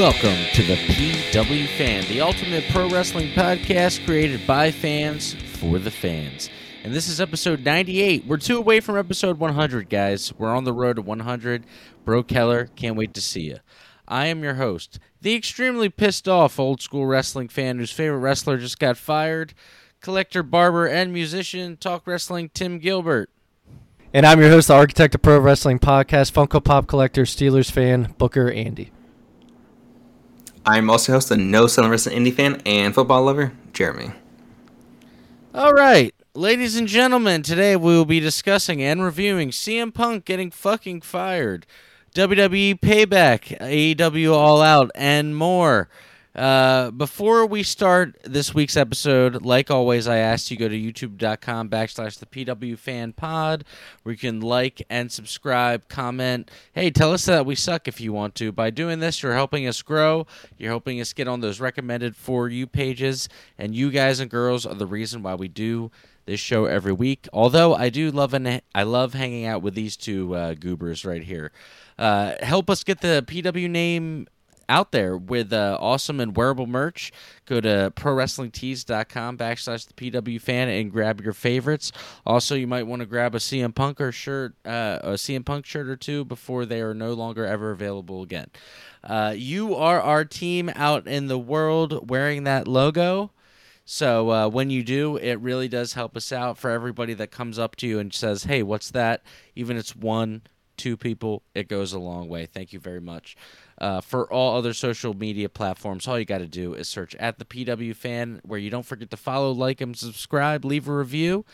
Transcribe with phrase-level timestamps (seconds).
[0.00, 5.90] Welcome to the PW Fan, the ultimate pro wrestling podcast created by fans for the
[5.90, 6.48] fans.
[6.82, 8.24] And this is episode 98.
[8.24, 10.32] We're two away from episode 100, guys.
[10.38, 11.66] We're on the road to 100.
[12.02, 13.58] Bro Keller, can't wait to see you.
[14.08, 18.56] I am your host, the extremely pissed off old school wrestling fan whose favorite wrestler
[18.56, 19.52] just got fired,
[20.00, 23.28] collector, barber, and musician, talk wrestling Tim Gilbert.
[24.14, 28.14] And I'm your host, the architect of pro wrestling podcast, Funko Pop collector, Steelers fan,
[28.16, 28.92] Booker Andy.
[30.66, 34.12] I'm also host of No Southern Wrestling Indie fan and football lover, Jeremy.
[35.54, 40.50] All right, ladies and gentlemen, today we will be discussing and reviewing CM Punk getting
[40.50, 41.66] fucking fired,
[42.14, 45.88] WWE Payback, AEW All Out, and more.
[46.34, 51.68] Uh, before we start this week's episode, like always, I ask you go to youtube.com
[51.68, 53.64] backslash the PW fan pod
[54.02, 56.48] where you can like and subscribe, comment.
[56.72, 58.52] Hey, tell us that we suck if you want to.
[58.52, 60.26] By doing this, you're helping us grow.
[60.56, 63.28] You're helping us get on those recommended for you pages.
[63.58, 65.90] And you guys and girls are the reason why we do
[66.26, 67.26] this show every week.
[67.32, 71.24] Although I do love and I love hanging out with these two uh, goobers right
[71.24, 71.50] here.
[71.98, 74.28] Uh, help us get the PW name
[74.70, 77.12] out there with uh, awesome and wearable merch.
[77.44, 81.92] Go to prowrestlingtees.com backslash the PW fan and grab your favorites.
[82.24, 85.66] Also, you might want to grab a CM Punk or shirt, uh, a CM Punk
[85.66, 88.48] shirt or two before they are no longer ever available again.
[89.02, 93.32] Uh, you are our team out in the world wearing that logo.
[93.84, 96.58] So uh, when you do, it really does help us out.
[96.58, 99.24] For everybody that comes up to you and says, "Hey, what's that?"
[99.56, 100.42] Even if it's one,
[100.80, 102.46] two people, it goes a long way.
[102.46, 103.36] Thank you very much.
[103.78, 107.38] Uh, for all other social media platforms, all you got to do is search at
[107.38, 111.44] the PW Fan, where you don't forget to follow, like, and subscribe, leave a review,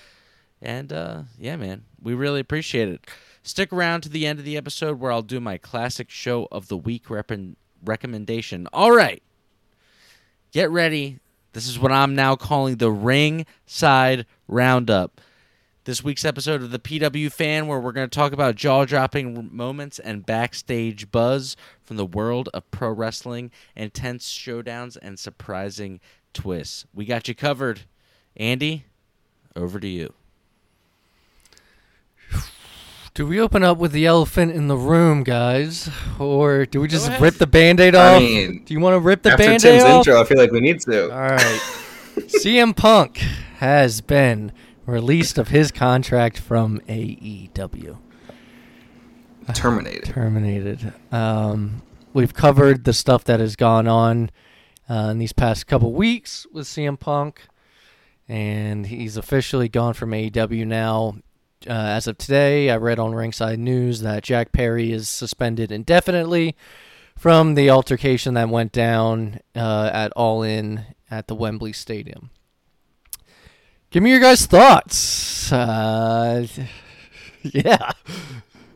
[0.62, 3.06] and uh, yeah, man, we really appreciate it.
[3.42, 6.68] Stick around to the end of the episode where I'll do my classic show of
[6.68, 7.32] the week rep-
[7.84, 8.68] recommendation.
[8.72, 9.22] All right,
[10.52, 11.18] get ready.
[11.52, 15.20] This is what I'm now calling the ringside roundup
[15.86, 19.48] this week's episode of the PW Fan, where we're going to talk about jaw dropping
[19.52, 26.00] moments and backstage buzz from the world of pro wrestling, intense showdowns, and surprising
[26.34, 26.86] twists.
[26.92, 27.82] We got you covered.
[28.36, 28.84] Andy,
[29.54, 30.12] over to you.
[33.14, 35.88] Do we open up with the elephant in the room, guys?
[36.18, 38.16] Or do we just rip the band aid off?
[38.16, 40.06] I mean, do you want to rip the after band Tim's aid off?
[40.06, 41.04] intro, I feel like we need to.
[41.04, 41.38] All right.
[42.16, 43.18] CM Punk
[43.58, 44.52] has been
[44.86, 47.98] released of his contract from AEW.
[49.54, 50.04] Terminated.
[50.04, 50.92] Terminated.
[51.12, 51.82] Um,
[52.12, 54.30] we've covered the stuff that has gone on
[54.88, 57.42] uh, in these past couple weeks with CM Punk,
[58.28, 61.16] and he's officially gone from AEW now.
[61.66, 66.56] Uh, as of today, I read on Ringside News that Jack Perry is suspended indefinitely
[67.16, 72.30] from the altercation that went down uh, at All In at the Wembley Stadium.
[73.96, 75.50] Give me your guys' thoughts.
[75.50, 76.46] Uh,
[77.42, 77.92] yeah.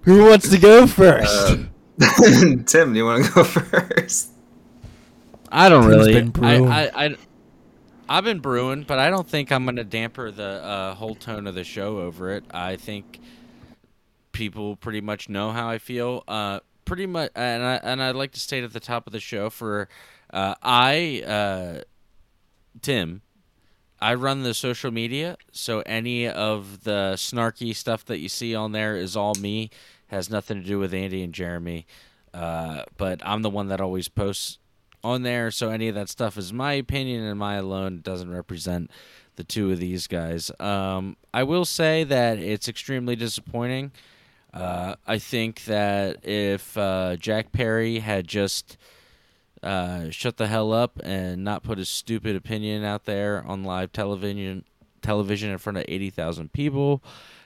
[0.04, 1.28] Who wants to go first?
[1.30, 1.56] Uh,
[2.64, 4.30] Tim, do you want to go first?
[5.52, 6.12] I don't Tim's really.
[6.14, 6.68] been I, brewing.
[6.72, 7.16] I, I,
[8.08, 11.46] I've been brewing, but I don't think I'm going to damper the uh, whole tone
[11.46, 12.44] of the show over it.
[12.50, 13.20] I think
[14.32, 16.24] people pretty much know how I feel.
[16.28, 19.20] Uh, pretty much, and I and I'd like to state at the top of the
[19.20, 19.90] show for
[20.32, 21.82] uh, I, uh,
[22.80, 23.20] Tim,
[24.00, 28.72] I run the social media, so any of the snarky stuff that you see on
[28.72, 29.70] there is all me.
[30.06, 31.86] Has nothing to do with Andy and Jeremy.
[32.32, 34.58] Uh, but I'm the one that always posts
[35.04, 37.96] on there, so any of that stuff is my opinion and my alone.
[37.96, 38.90] It doesn't represent
[39.36, 40.50] the two of these guys.
[40.60, 43.92] Um, I will say that it's extremely disappointing.
[44.52, 48.76] Uh, I think that if uh, Jack Perry had just
[49.62, 53.92] uh, shut the hell up and not put his stupid opinion out there on live
[53.92, 54.64] television
[55.02, 57.02] television in front of 80,000 people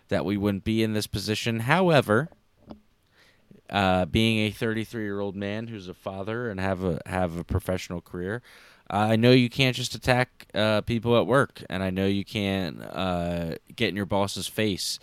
[0.08, 1.60] that we wouldn't be in this position.
[1.60, 2.28] However,
[3.70, 7.44] uh, being a 33 year old man who's a father and have a have a
[7.44, 8.42] professional career,
[8.90, 12.82] I know you can't just attack uh, people at work, and I know you can't
[12.82, 14.98] uh, get in your boss's face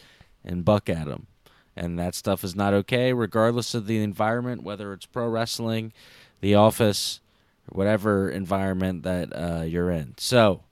[0.46, 1.28] and buck at him,
[1.76, 5.94] and that stuff is not okay, regardless of the environment, whether it's pro wrestling,
[6.42, 7.22] the office,
[7.70, 10.16] whatever environment that uh, you're in.
[10.18, 10.64] So,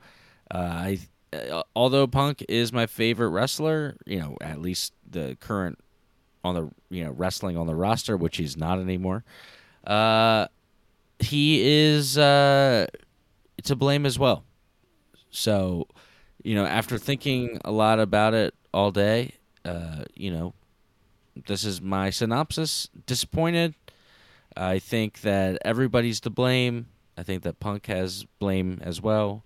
[0.54, 1.00] uh, I
[1.32, 5.80] uh, although Punk is my favorite wrestler, you know, at least the current
[6.44, 9.24] on the you know wrestling on the roster, which he's not anymore.
[9.86, 10.48] Uh,
[11.20, 12.88] he is uh,
[13.64, 14.44] to blame as well.
[15.30, 15.88] So,
[16.44, 19.34] you know, after thinking a lot about it all day,
[19.66, 20.54] uh, you know,
[21.48, 22.90] this is my synopsis.
[23.06, 23.76] Disappointed.
[24.56, 26.88] I think that everybody's to blame.
[27.18, 29.44] I think that Punk has blame as well,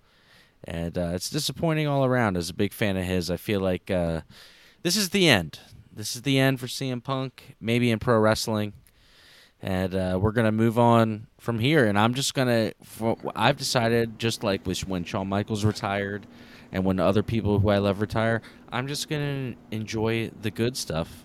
[0.62, 2.36] and uh, it's disappointing all around.
[2.36, 4.22] As a big fan of his, I feel like uh,
[4.82, 5.58] this is the end.
[5.92, 8.72] This is the end for CM Punk, maybe in pro wrestling,
[9.60, 11.86] and uh, we're gonna move on from here.
[11.86, 16.26] And I'm just going to, I've decided, just like when Shawn Michaels retired,
[16.72, 18.42] and when other people who I love retire,
[18.72, 21.24] I'm just gonna enjoy the good stuff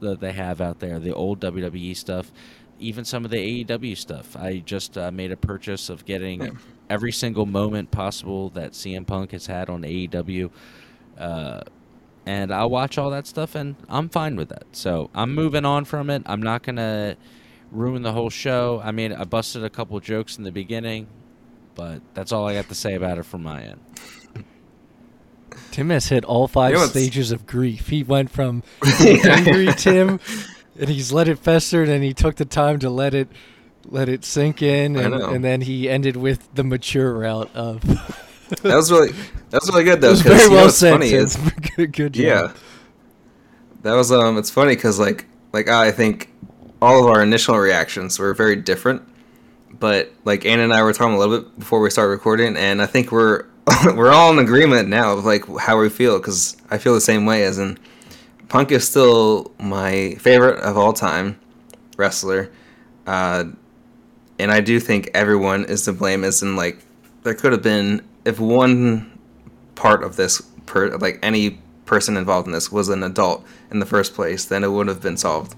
[0.00, 2.32] that they have out there, the old WWE stuff,
[2.78, 4.36] even some of the AEW stuff.
[4.36, 6.58] I just uh, made a purchase of getting
[6.90, 10.50] every single moment possible that CM Punk has had on AEW.
[11.16, 11.60] Uh,
[12.26, 14.64] and I'll watch all that stuff, and I'm fine with that.
[14.72, 16.22] So I'm moving on from it.
[16.26, 17.16] I'm not gonna
[17.72, 18.80] ruin the whole show.
[18.84, 21.06] I mean, I busted a couple jokes in the beginning,
[21.74, 23.80] but that's all I got to say about it from my end.
[25.70, 27.88] Tim has hit all five You know stages of grief.
[27.88, 28.62] He went from
[29.00, 30.20] angry Tim,
[30.78, 33.28] and he's let it fester, and then he took the time to let it
[33.90, 37.82] let it sink in, and, and then he ended with the mature route of.
[38.62, 39.12] That was really
[39.50, 40.10] that was really good It though.
[40.12, 40.92] was 'cause very well said.
[40.92, 41.36] funny is
[41.76, 42.24] good, good job.
[42.24, 42.52] yeah,
[43.82, 44.38] that was um.
[44.38, 46.30] It's funny because like like I think
[46.80, 49.02] all of our initial reactions were very different,
[49.78, 52.80] but like Anna and I were talking a little bit before we started recording, and
[52.80, 53.44] I think we're
[53.94, 57.26] we're all in agreement now of like how we feel because I feel the same
[57.26, 57.44] way.
[57.44, 57.78] As in,
[58.48, 61.38] Punk is still my favorite of all time
[61.96, 62.50] wrestler,
[63.06, 63.44] uh,
[64.38, 66.24] and I do think everyone is to blame.
[66.24, 66.78] As in, like
[67.24, 69.18] there could have been if one
[69.74, 73.86] part of this per like any person involved in this was an adult in the
[73.86, 75.54] first place, then it would have been solved.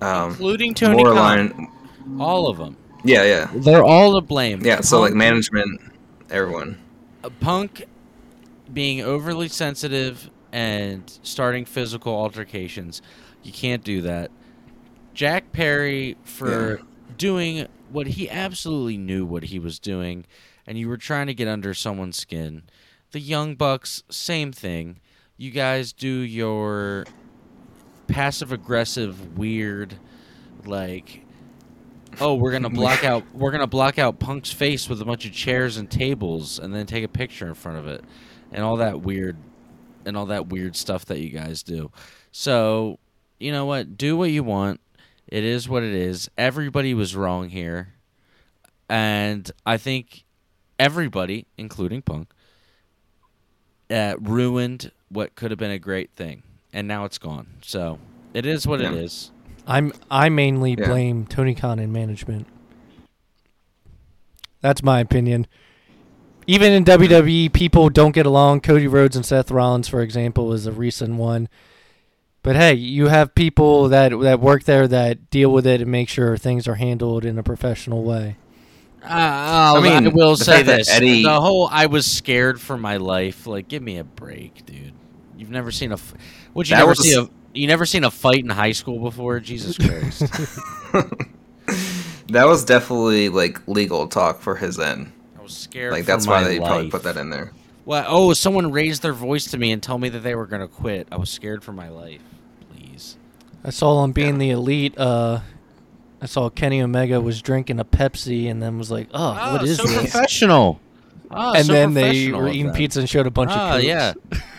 [0.00, 1.16] Um, Including Tony more Khan.
[1.16, 2.76] line, All of them.
[3.04, 4.60] yeah, yeah, They're all to blame.
[4.64, 4.80] yeah.
[4.80, 5.80] So like management,
[6.30, 6.78] everyone.
[7.22, 7.84] uh, Punk
[8.72, 13.00] being overly sensitive and starting physical altercations.
[13.42, 14.30] You can't do that.
[15.14, 16.80] Jack Perry for
[17.16, 20.26] doing what he absolutely knew what he was doing,
[20.66, 22.62] and you were trying to get under someone's skin.
[23.10, 25.00] The Young Bucks, same thing.
[25.36, 27.04] You guys do your
[28.06, 29.96] passive aggressive, weird,
[30.64, 31.24] like,
[32.20, 35.32] oh, we're gonna block out, we're gonna block out Punk's face with a bunch of
[35.32, 38.02] chairs and tables, and then take a picture in front of it,
[38.50, 39.36] and all that weird,
[40.04, 41.90] and all that weird stuff that you guys do.
[42.30, 42.98] So,
[43.38, 43.96] you know what?
[43.96, 44.80] Do what you want.
[45.28, 46.30] It is what it is.
[46.36, 47.94] Everybody was wrong here,
[48.88, 50.24] and I think
[50.78, 52.32] everybody, including Punk,
[53.90, 57.46] uh, ruined what could have been a great thing, and now it's gone.
[57.62, 57.98] So
[58.34, 58.98] it is what it Yeah.
[58.98, 59.30] is.
[59.66, 60.88] I'm I mainly Yeah.
[60.88, 62.46] blame Tony Khan and management.
[64.60, 65.46] That's my opinion.
[66.46, 68.60] Even in WWE, people don't get along.
[68.60, 71.48] Cody Rhodes and Seth Rollins, for example, is a recent one.
[72.42, 76.08] But hey, you have people that that work there that deal with it and make
[76.08, 78.36] sure things are handled in a professional way.
[79.04, 82.96] Uh, I mean, I will say this: Eddie- the whole "I was scared for my
[82.96, 84.92] life." Like, give me a break, dude.
[85.36, 85.94] You've never seen a.
[85.94, 86.14] f-
[86.54, 87.28] Would you That never was- see a?
[87.54, 89.38] You never seen a fight in high school before?
[89.38, 90.22] Jesus Christ!
[92.28, 95.12] That was definitely like legal talk for his end.
[95.42, 95.92] I was scared.
[95.92, 97.50] Like for that's my why they probably put that in there.
[97.84, 98.04] What?
[98.06, 101.08] Oh, someone raised their voice to me and told me that they were gonna quit.
[101.10, 102.20] I was scared for my life.
[102.72, 103.16] Please.
[103.64, 104.96] I saw on being the elite.
[104.96, 105.40] Uh,
[106.20, 109.64] I saw Kenny Omega was drinking a Pepsi and then was like, "Oh, Ah, what
[109.64, 110.78] is so this?" professional.
[111.28, 112.76] Ah, and so then they were eating them.
[112.76, 113.84] pizza and showed a bunch Ah, of Cokes.
[113.84, 114.12] yeah.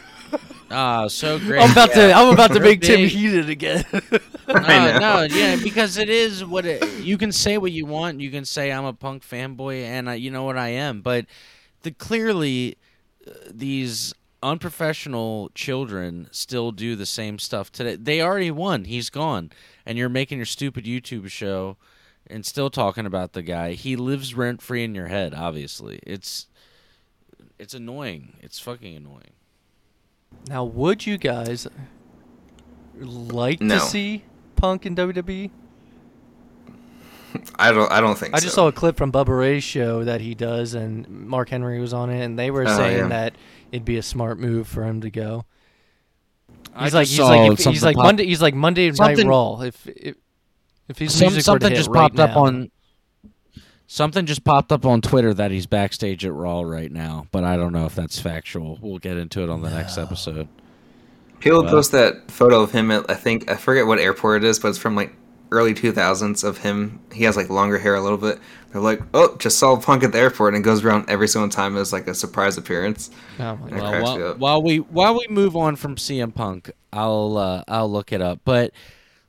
[0.71, 1.61] Ah, so great.
[1.61, 2.13] I'm about to.
[2.13, 3.85] I'm about to They're make Tim heated again.
[3.93, 3.99] no,
[4.47, 4.99] I know.
[4.99, 8.19] no, yeah, because it is what it, you can say what you want.
[8.21, 11.01] You can say I'm a punk fanboy, and I, you know what I am.
[11.01, 11.25] But
[11.83, 12.77] the clearly
[13.27, 17.95] uh, these unprofessional children still do the same stuff today.
[17.95, 18.85] They already won.
[18.85, 19.51] He's gone,
[19.85, 21.77] and you're making your stupid YouTube show
[22.27, 23.73] and still talking about the guy.
[23.73, 25.33] He lives rent free in your head.
[25.33, 26.47] Obviously, it's
[27.59, 28.37] it's annoying.
[28.41, 29.31] It's fucking annoying.
[30.47, 31.67] Now, would you guys
[32.99, 33.75] like No.
[33.79, 34.23] to see
[34.55, 35.49] Punk in WWE?
[37.57, 37.91] I don't.
[37.91, 38.35] I don't think.
[38.35, 38.63] I just so.
[38.63, 42.11] saw a clip from Bubba Ray's show that he does, and Mark Henry was on
[42.11, 43.07] it, and they were Oh, saying yeah.
[43.07, 43.35] that
[43.71, 45.45] it'd be a smart move for him to go.
[46.75, 49.23] I He's like, just he's like, if, he's like pop- Monday, he's like Monday Night
[49.25, 49.61] Raw.
[49.61, 50.15] If if,
[50.89, 52.43] if his Some, music were to something hit just right popped up now.
[52.43, 52.71] on
[53.93, 57.55] something just popped up on Twitter that he's backstage at Raw right now, but I
[57.57, 58.79] don't know if that's factual.
[58.81, 60.47] We'll get into it on the next episode.
[61.39, 61.69] People Wow.
[61.69, 64.69] post that photo of him at I think I forget what airport it is, but
[64.69, 65.13] it's from like
[65.51, 67.01] early 2000s of him.
[67.11, 68.39] He has like longer hair a little bit.
[68.71, 71.77] They're like, oh, just saw Punk at the airport, and goes around every single time
[71.77, 73.11] as like a surprise appearance.
[73.39, 73.91] Oh my That God.
[73.91, 78.11] Well, while, while we while we move on from CM Punk, I'll uh, I'll look
[78.11, 78.39] it up.
[78.43, 78.71] But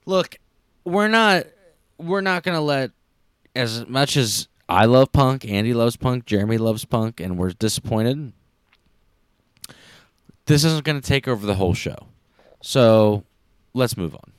[0.07, 0.37] look,
[0.85, 1.45] we're not
[1.99, 2.93] we're not gonna let
[3.55, 8.33] as much as I love Punk, Andy loves Punk, Jeremy loves Punk, and we're disappointed.
[10.47, 11.97] This isn't going to take over the whole show.
[12.61, 13.25] So
[13.75, 14.33] let's move on.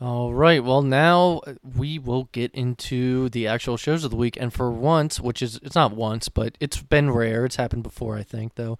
[0.00, 0.62] All right.
[0.62, 1.40] Well, now
[1.76, 5.58] we will get into the actual shows of the week, and for once, which is
[5.62, 7.46] it's not once, but it's been rare.
[7.46, 8.76] It's happened before, I think, though.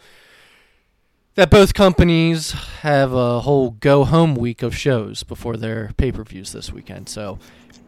[1.37, 6.25] That both companies have a whole go home week of shows before their pay per
[6.25, 7.08] views this weekend.
[7.08, 7.38] So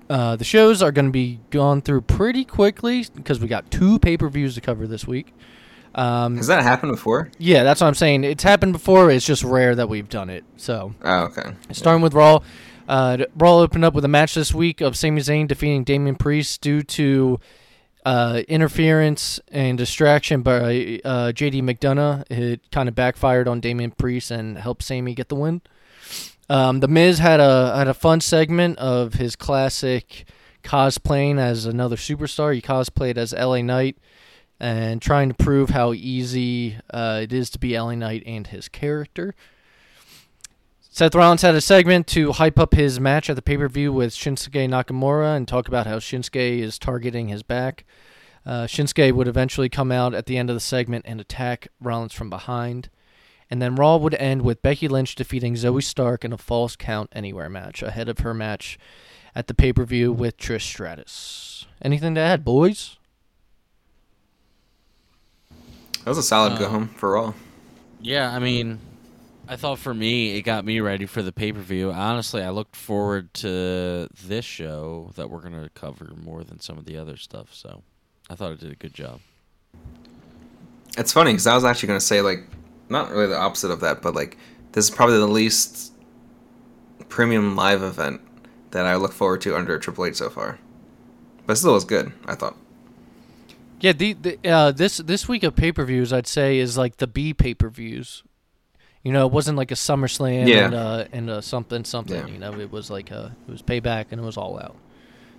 [0.09, 3.99] uh, the shows are going to be gone through pretty quickly because we got two
[3.99, 5.33] pay per views to cover this week.
[5.95, 7.31] Um, Has that happened before?
[7.39, 8.25] yeah, that's what I'm saying.
[8.25, 9.11] It's happened before.
[9.11, 10.45] It's just rare that we've done it.
[10.57, 11.55] So Oh, okay.
[11.73, 12.41] Starting with Raw.
[12.89, 16.61] Uh, Raw opened up with a match this week of Sami Zayn defeating Damian Priest
[16.61, 17.41] due to
[18.05, 22.31] uh, interference and distraction by uh, JD McDonagh.
[22.31, 25.63] It kind of backfired on Damian Priest and helped Sami get the win.
[26.49, 30.27] Um, the Miz had a had a fun segment of his classic
[30.63, 32.55] cosplaying as another superstar.
[32.55, 33.99] He cosplayed as LA Knight
[34.59, 38.69] and trying to prove how easy uh, it is to be LA Knight and his
[38.69, 39.35] character.
[40.81, 43.93] Seth Rollins had a segment to hype up his match at the pay per view
[43.93, 47.85] with Shinsuke Nakamura and talk about how Shinsuke is targeting his back.
[48.47, 52.15] Uh, Shinsuke would eventually come out at the end of the segment and attack Rollins
[52.15, 52.89] from behind.
[53.51, 57.11] And then Raw would end with Becky Lynch defeating Zoey Stark in a falls count
[57.13, 58.79] anywhere match ahead of her match
[59.35, 61.67] at the pay per view with Trish Stratus.
[61.81, 62.97] Anything to add, boys?
[66.05, 67.35] That was a solid Uh, go home for Raw.
[68.01, 68.79] Yeah, I mean,
[69.49, 71.93] I thought for me, it got me ready for the pay per view.
[71.93, 76.79] Honestly, I looked forward to this show that we're going to cover more than some
[76.79, 77.55] of the other stuff.
[77.55, 77.83] So
[78.29, 79.21] I thought it did a good job.
[80.99, 82.45] It's funny because I was actually going to say like,
[82.89, 84.37] not really the opposite of that, but like
[84.73, 85.93] this is probably the least
[87.09, 88.21] premium live event
[88.71, 90.59] that I look forward to under Triple H so far.
[91.47, 92.57] But still was good, I thought.
[93.81, 96.97] Yeah, the, the uh, this this week of pay per views, I'd say, is like
[96.97, 98.23] the B pay per views.
[99.03, 100.65] You know, it wasn't like a SummerSlam Yeah.
[100.65, 102.17] and uh, and uh, something something.
[102.27, 102.33] Yeah.
[102.33, 104.75] You know, it was like a, it was payback and it was all out.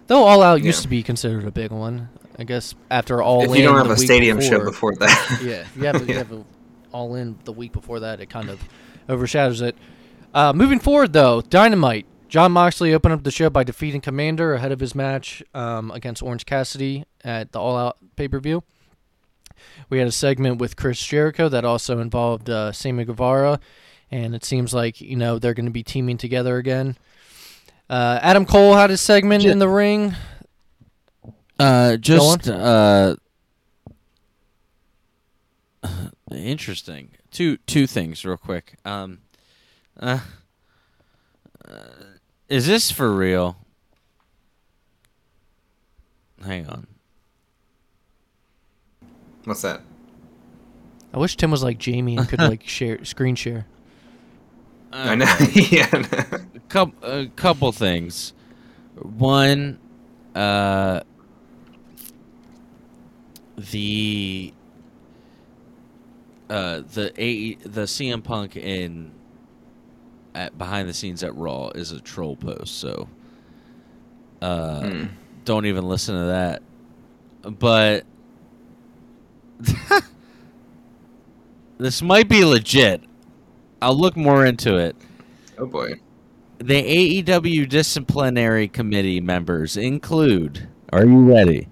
[0.06, 0.84] Though all out used Yeah.
[0.84, 2.08] to be considered a big one,
[2.40, 2.76] I guess.
[2.90, 5.84] After all if in, you don't have a stadium show before- before that, yeah, you
[5.86, 6.46] have, you have a,
[6.92, 8.62] all in the week before that, it kind of
[9.10, 9.76] overshadows it.
[10.34, 12.06] Uh, moving forward, though, Dynamite.
[12.30, 16.22] Jon Moxley opened up the show by defeating Komander ahead of his match um, against
[16.22, 18.64] Orange Cassidy at the All Out pay per view.
[19.90, 23.60] We had a segment with Chris Jericho that also involved uh, Sammy Guevara,
[24.12, 26.98] and it seems like you know they're going to be teaming together again.
[27.90, 30.14] Uh, Adam Cole had a segment in the ring.
[31.58, 33.16] Uh, just uh,
[36.32, 37.12] interesting.
[37.32, 38.76] Two two things, real quick.
[38.86, 39.20] Um,
[40.00, 40.20] uh,
[41.68, 41.74] uh,
[42.50, 43.58] is this for real?
[46.44, 46.88] Hang on.
[49.46, 49.82] what's that?
[51.14, 53.66] I wish Tim was like Jamie and could like share screen share.
[54.92, 55.34] I know.
[55.54, 55.88] yeah.
[56.70, 58.34] couple a couple things.
[58.96, 59.80] One,
[60.36, 61.02] uh,
[63.58, 64.54] the
[66.50, 69.12] uh the a the CM Punk in
[70.36, 73.08] at behind the scenes at Raw is a troll post, so
[74.42, 75.06] uh, Hmm.
[75.46, 76.62] don't even listen to that.
[77.60, 78.06] But
[81.78, 83.02] this might be legit.
[83.82, 84.96] I'll look more into it.
[85.58, 85.94] Oh boy.
[86.60, 91.68] The AEW disciplinary committee members include Are you ready?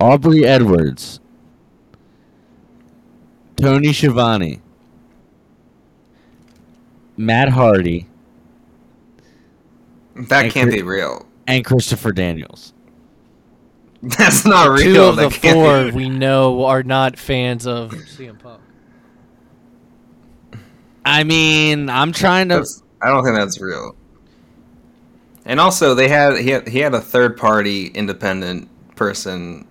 [0.00, 1.20] Aubrey Edwards,
[3.56, 4.60] Tony Schiavone,
[7.16, 8.06] Matt Hardy,
[10.14, 11.26] That can't Chri- be real.
[11.46, 12.72] and Christopher Daniels.
[14.02, 14.94] That's not real.
[14.94, 18.60] Two of the That can't four be- we know are not fans of CM Punk.
[21.04, 22.56] I mean, I'm trying to.
[22.56, 23.94] That's, I don't think that's real.
[25.44, 29.66] And also, they had he had he had a third party independent person,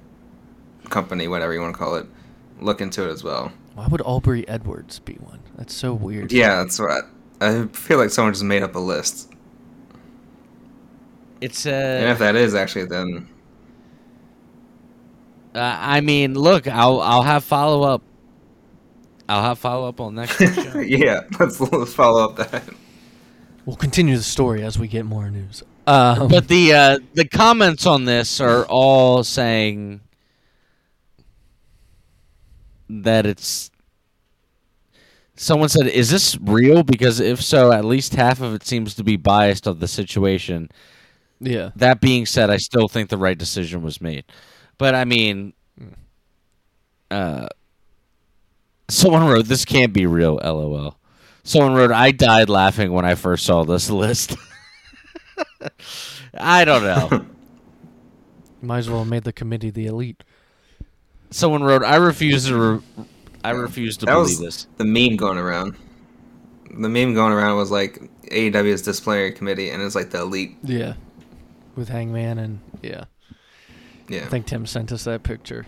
[0.90, 2.08] company, whatever you want to call it,
[2.62, 3.52] look into it as well.
[3.76, 5.42] Why would Aubrey Edwards be one?
[5.58, 6.32] That's so weird.
[6.32, 7.04] Yeah, that's right.
[7.42, 9.32] I, I feel like someone just made up a list.
[11.42, 13.30] It's uh, And if that is actually, then
[15.54, 18.02] uh, I mean, look, I'll I'll have follow up.
[19.28, 20.80] I'll have follow up on next show.
[20.80, 22.64] yeah, let's, let's follow up that.
[23.66, 25.64] We'll continue the story as we get more news.
[25.88, 30.02] Um, But the uh, the comments on this are all saying
[32.90, 33.72] that it's.
[35.36, 39.04] Someone said, "Is this real?" Because if so, at least half of it seems to
[39.04, 40.70] be biased of the situation.
[41.40, 41.72] Yeah.
[41.76, 44.24] That being said, I still think the right decision was made.
[44.78, 45.54] But I mean,
[47.12, 47.48] uh,
[48.90, 50.98] someone wrote, "This can't be real." LOL.
[51.44, 54.36] Someone wrote, "I died laughing when I first saw this list."
[56.38, 57.26] I don't know.
[58.62, 60.24] Might as well have made the committee the elite.
[61.36, 62.56] Someone wrote, "I refuse to.
[62.98, 63.06] Re-
[63.44, 65.76] I refuse to That believe was this." the meme going around.
[66.72, 68.02] The meme going around was like
[68.32, 70.56] AEW's disciplinary committee, and it's like the elite.
[70.64, 70.94] Yeah.
[71.76, 73.04] With Hangman and yeah.
[74.08, 74.22] Yeah.
[74.22, 75.66] I think Tim sent us that picture.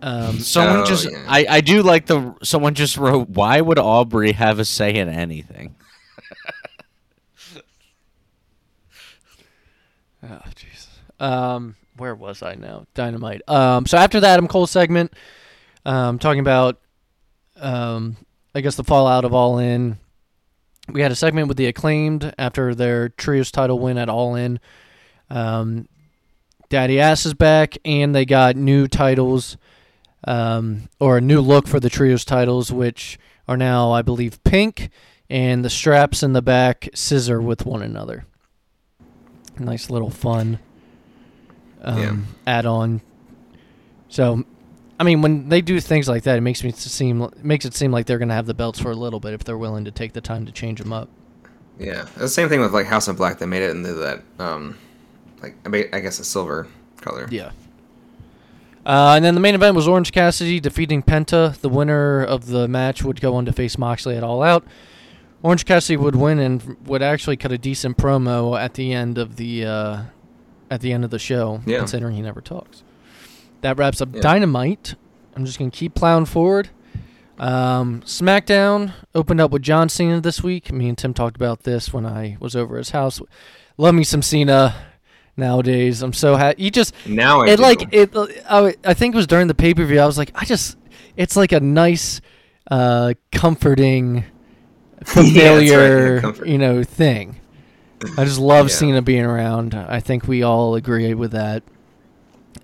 [0.00, 1.24] Um, Someone Oh, just, yeah.
[1.28, 2.34] I, I do like the.
[2.42, 5.74] Someone just wrote, "Why would Aubrey have a say in anything?"
[10.22, 10.86] Oh, jeez.
[11.22, 12.86] Um, where was I now?
[12.94, 13.42] Dynamite.
[13.46, 15.12] Um, so after the Adam Cole segment,
[15.84, 16.80] um, talking about,
[17.56, 18.16] um,
[18.54, 19.98] I guess the fallout of All In.
[20.88, 24.58] We had a segment with the acclaimed after their trios title win at All In.
[25.28, 25.88] Um,
[26.70, 29.56] Daddy Ass is back, and they got new titles,
[30.24, 34.88] um, or a new look for the trios titles, which are now, I believe, pink,
[35.28, 38.24] and the straps in the back scissor with one another
[39.58, 40.58] nice little fun
[41.82, 42.16] um, Yeah.
[42.46, 43.00] add-on.
[44.08, 44.44] So,
[44.98, 47.74] I mean, when they do things like that, it makes me seem it makes it
[47.74, 49.90] seem like they're gonna have the belts for a little bit if they're willing to
[49.90, 51.08] take the time to change them up.
[51.78, 52.06] Yeah.
[52.16, 53.38] The same thing with like House of Black.
[53.38, 54.76] They made it into that, um,
[55.42, 56.66] like I mean, I guess a silver
[57.00, 57.28] color.
[57.30, 57.50] Yeah.
[58.84, 61.54] Uh, and then the main event was Orange Cassidy defeating Penta.
[61.60, 64.64] The winner of the match would go on to face Moxley at All Out.
[65.42, 69.36] Orange Cassidy would win and would actually cut a decent promo at the end of
[69.36, 70.02] the uh,
[70.70, 71.78] at the end of the show, Yeah.
[71.78, 72.82] considering he never talks.
[73.62, 74.20] That wraps up Yeah.
[74.22, 74.94] Dynamite.
[75.36, 76.70] I'm just gonna keep plowing forward.
[77.38, 80.70] Um, SmackDown opened up with John Cena this week.
[80.72, 83.20] Me and Tim talked about this when I was over his house.
[83.78, 84.74] Love me some Cena
[85.36, 86.02] nowadays.
[86.02, 86.64] I'm so happy.
[86.64, 87.62] He just Now I it do.
[87.62, 88.10] like it.
[88.48, 90.00] I, I think it was during the pay per view.
[90.00, 90.76] I was like, I just,
[91.16, 92.20] it's like a nice,
[92.70, 94.16] uh, comforting,
[95.16, 96.46] right, yeah, familiar, comfort.
[96.46, 97.40] you know, thing.
[98.16, 98.74] I just love Yeah.
[98.74, 99.74] Cena being around.
[99.74, 101.62] I think we all agree with that.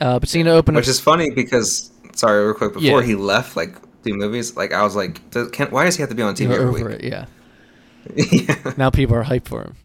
[0.01, 0.91] Uh, but Cena opened Which up.
[0.91, 3.07] is funny because sorry, real quick before Yeah.
[3.07, 6.09] he left, like the movies, like I was like, does, can, why does he have
[6.11, 7.03] to be on TV You're every week?
[7.03, 7.27] it, yeah.
[8.15, 8.73] yeah.
[8.77, 9.77] Now people are hyped for him.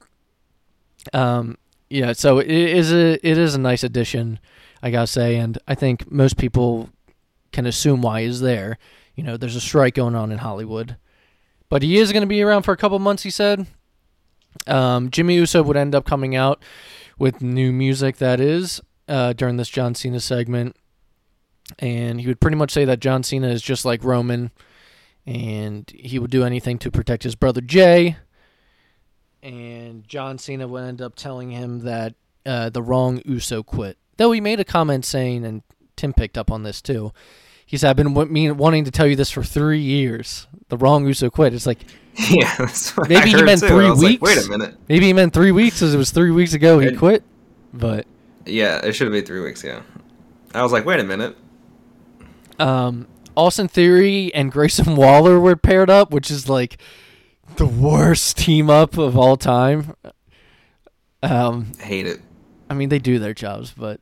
[1.13, 1.57] Um,
[1.89, 2.13] yeah.
[2.13, 4.39] So it is a it is a nice addition,
[4.81, 6.89] I gotta say, and I think most people
[7.51, 8.77] can assume why he's there.
[9.15, 10.95] You know, there's a strike going on in Hollywood,
[11.69, 13.23] but he is going to be around for a couple months.
[13.23, 13.67] He said.
[14.67, 16.63] Um, Jimmy Uso would end up coming out
[17.17, 20.75] with new music that is uh, during this John Cena segment,
[21.79, 24.51] and he would pretty much say that John Cena is just like Roman,
[25.25, 28.17] and he would do anything to protect his brother Jey.
[29.43, 32.13] And John Cena would end up telling him that
[32.45, 33.97] uh, the wrong Uso quit.
[34.17, 35.63] Though he made a comment saying, and
[35.95, 37.11] Tim picked up on this too.
[37.71, 40.45] He said, "I've been w- mean, wanting to tell you this for three years.
[40.67, 41.79] The wrong Uso quit." It's like
[42.29, 42.53] Yeah,
[43.07, 43.67] Maybe I he meant too.
[43.69, 44.01] three weeks.
[44.03, 44.75] Like, Wait a minute.
[44.89, 47.23] maybe he meant three weeks, as it was three weeks ago he It- quit.
[47.73, 48.05] But
[48.45, 49.63] Yeah, it should have been three weeks.
[49.63, 49.81] Yeah,
[50.53, 51.37] I was like, wait a minute.
[52.59, 53.07] Um,
[53.37, 56.77] Austin Theory and Grayson Waller were paired up, which is like
[57.55, 59.95] the worst team up of all time.
[61.23, 62.19] Um, I hate it.
[62.69, 63.99] I mean, they do their jobs, but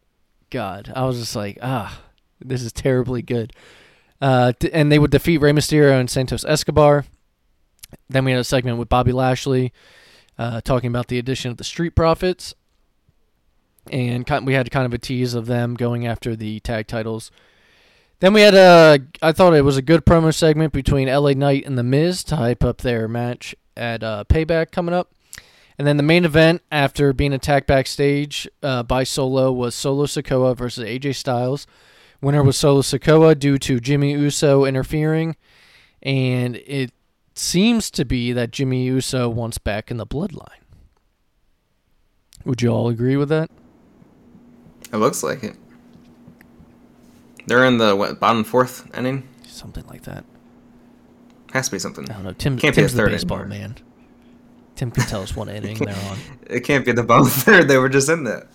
[0.50, 2.02] God, I was just like, ah,
[2.40, 3.54] this is terribly good.
[4.22, 7.06] Uh, and they would defeat Rey Mysterio and Santos Escobar.
[8.10, 9.72] Then we had a segment with Bobby Lashley,
[10.38, 12.54] uh, talking about the addition of the Street Profits,
[13.92, 17.32] and we had kind of a tease of them going after the tag titles.
[18.20, 21.66] Then we had a, I thought it was a good promo segment between LA Knight
[21.66, 25.14] and The Miz to hype up their match at uh, Payback coming up.
[25.78, 30.58] And then the main event, after being attacked backstage uh, by Solo, was Solo Sikoa
[30.58, 31.66] versus AJ Styles.
[32.22, 35.36] Winner was Solo Sikoa due to Jimmy Uso interfering,
[36.04, 36.92] and it
[37.34, 40.48] seems to be that Jimmy Uso wants back in the bloodline.
[42.46, 43.50] Would you all agree with that?
[44.92, 45.56] It looks like it.
[47.48, 49.28] They're in the what, bottom fourth inning.
[49.48, 50.24] Something like that.
[51.54, 52.10] Has to be something.
[52.10, 52.34] I don't know.
[52.34, 53.58] Tim, Can't be a Tim's the third baseball anymore.
[53.60, 53.76] man.
[54.76, 56.18] Tim can tell us what inning they're on.
[56.50, 57.68] It can't be the bottom third.
[57.68, 58.48] They were just in that.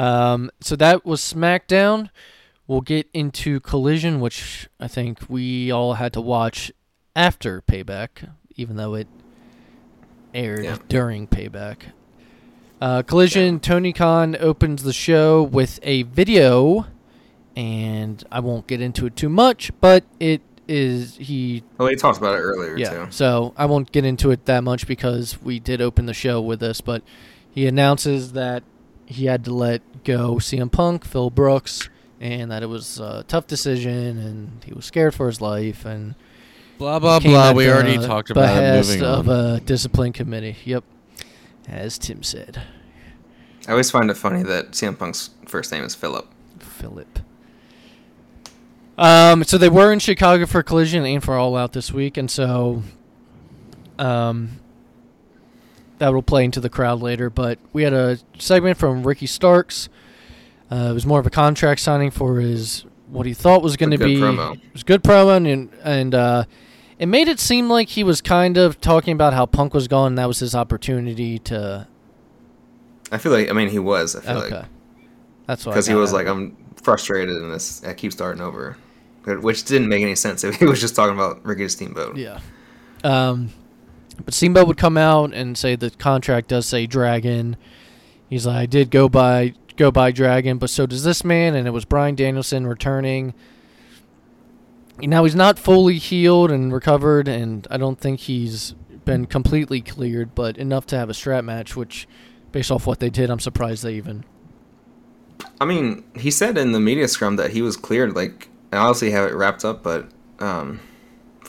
[0.00, 2.10] Um, so that was SmackDown.
[2.66, 6.72] We'll get into Collision, which I think we all had to watch
[7.14, 9.08] after Payback, even though it
[10.32, 10.78] aired Yeah.
[10.88, 11.78] during Payback.
[12.80, 16.86] Uh, Collision, Tony Khan opens the show with a video,
[17.54, 22.16] and I won't get into it too much, but it is he Oh, we talked
[22.18, 22.90] about it earlier yeah.
[23.06, 23.10] too.
[23.10, 26.60] So I won't get into it that much because we did open the show with
[26.60, 27.02] this, but
[27.50, 28.62] he announces that
[29.10, 33.46] he had to let go CM Punk, Phil Brooks, and that it was a tough
[33.48, 36.14] decision, and he was scared for his life, and
[36.78, 37.52] Blah blah blah.
[37.52, 38.54] We already talked about it.
[38.60, 39.36] behest Moving of on.
[39.56, 40.56] a discipline committee.
[40.64, 40.84] Yep,
[41.68, 42.62] as Tim said,
[43.66, 46.26] I always find it funny that CM Punk's first name is Philip.
[46.60, 47.18] Philip.
[48.96, 52.30] Um, so they were in Chicago for Collision and for All Out this week, and
[52.30, 52.82] so,
[53.98, 54.59] um,
[56.00, 57.30] that will play into the crowd later.
[57.30, 59.88] But we had a segment from Ricky Starks.
[60.70, 63.90] Uh, it was more of a contract signing for his what he thought was going
[63.90, 64.16] to be.
[64.16, 64.54] promo.
[64.56, 66.44] It was good promo, and and uh,
[66.98, 70.08] it made it seem like he was kind of talking about how Punk was gone.
[70.08, 71.86] And that was his opportunity to.
[73.12, 74.16] I feel like I mean he was.
[74.16, 74.64] I feel Okay, like
[75.46, 78.76] that's because he was like I'm frustrated and this I keep starting over,
[79.26, 82.16] which didn't make any sense if he was just talking about Ricky Steamboat.
[82.16, 82.40] Yeah.
[83.02, 83.50] Um,
[84.24, 87.56] but Steamboat would come out and say the contract does say Dragon.
[88.28, 91.66] He's like, I did go by go by Dragon, but so does this man, and
[91.66, 93.34] it was Bryan Danielson returning.
[94.98, 100.34] Now he's not fully healed and recovered, and I don't think he's been completely cleared,
[100.34, 101.76] but enough to have a strap match.
[101.76, 102.06] Which,
[102.52, 104.24] based off what they did, I'm surprised they even.
[105.60, 108.14] I mean, he said in the media scrum that he was cleared.
[108.14, 110.80] Like, I honestly have it wrapped up, but um,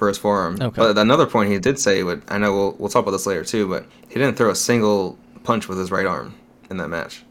[0.01, 0.57] for his forearm.
[0.59, 0.81] Okay.
[0.81, 3.43] But another point he did say would I know we'll we'll talk about this later
[3.43, 6.33] too, but he didn't throw a single punch with his right arm
[6.71, 7.21] in that match.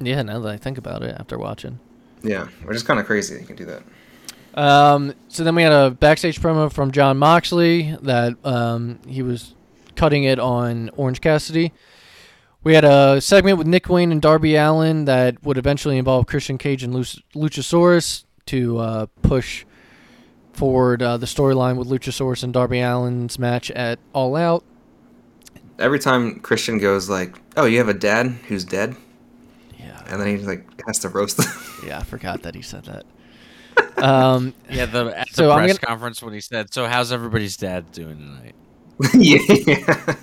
[0.00, 1.78] Yeah, now that I think about it, after watching.
[2.24, 3.34] Yeah, which is kind of crazy.
[3.34, 3.82] that He can do that.
[4.60, 9.54] Um, so then we had a backstage promo from Jon Moxley that um, he was
[9.94, 11.72] cutting it on Orange Cassidy.
[12.64, 16.58] We had a segment with Nick Wayne and Darby Allin that would eventually involve Christian
[16.58, 19.64] Cage and Luch- Luchasaurus to uh, push
[20.52, 24.64] forward uh, the storyline with Luchasaurus and Darby Allin's match at All Out.
[25.78, 28.94] Every time Christian goes like, "Oh, you have a dad who's dead,"
[29.78, 31.46] Yeah, and then he like has to roast them.
[31.86, 33.04] yeah, I forgot that he said that.
[34.02, 37.56] Um, Yeah, the at the So press gonna- conference when he said, "So how's everybody's
[37.56, 38.54] dad doing tonight?"
[39.14, 40.14] yeah.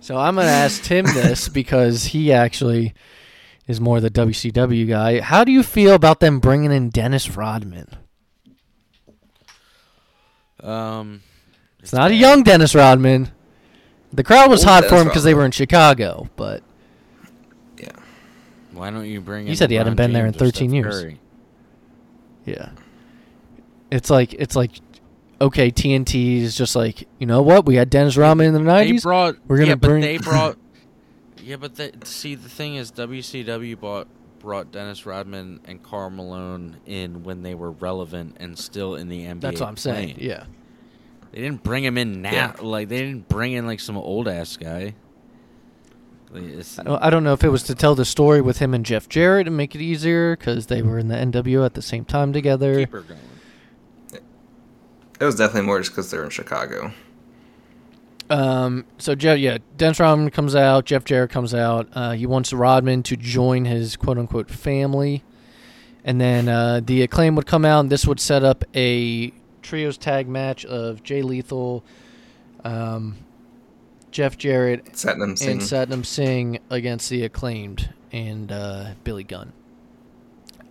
[0.00, 2.94] So I'm going to ask Tim this because he actually
[3.66, 5.20] is more the WCW guy.
[5.20, 7.86] How do you feel about them bringing in Dennis Rodman?
[10.62, 11.22] Um,
[11.80, 13.30] It's not a young Dennis Rodman.
[14.12, 16.62] The crowd was Old hot for him because they were in Chicago, but
[17.78, 17.92] yeah.
[18.72, 19.46] Why don't you bring?
[19.46, 21.00] You said he hadn't LeBron been there in 13 years.
[21.00, 21.20] Curry?
[22.44, 22.70] yeah,
[23.90, 24.72] it's like it's like
[25.40, 28.90] okay, TNT is just like you know what we had Dennis Rodman in the They
[28.92, 29.02] '90s.
[29.02, 29.36] brought.
[29.46, 30.58] We're gonna yeah, but bring- they brought.
[31.42, 34.08] yeah, but they, see, the thing is, WCW bought
[34.40, 39.20] brought Dennis Rodman and Karl Malone in when they were relevant and still in the
[39.24, 39.40] NBA.
[39.40, 40.14] That's what I'm saying.
[40.16, 40.28] playing.
[40.30, 40.44] Yeah,
[41.32, 42.32] They didn't bring him in now.
[42.32, 42.52] Yeah.
[42.60, 44.94] Like they didn't bring in like some old ass guy.
[46.32, 49.46] I don't- know if it was to tell the story with him and Jeff Jarrett
[49.48, 52.78] and make it easier because they were in the NWO at the same time together.
[52.80, 53.18] keep her going.
[55.20, 56.92] It was definitely more just because they're in Chicago.
[58.30, 60.84] Um, so Jeff, yeah, Dennis Rodman comes out.
[60.86, 61.88] Jeff Jarrett comes out.
[61.92, 65.24] Uh, he wants Rodman to join his quote unquote family,
[66.04, 69.98] and then uh, the acclaim would come out, and this would set up a trios
[69.98, 71.84] tag match of Jay Lethal,
[72.64, 73.16] um,
[74.12, 75.50] Jeff Jarrett, Satnam Singh.
[75.50, 79.52] and Satnam Singh against the acclaimed and uh, Billy Gunn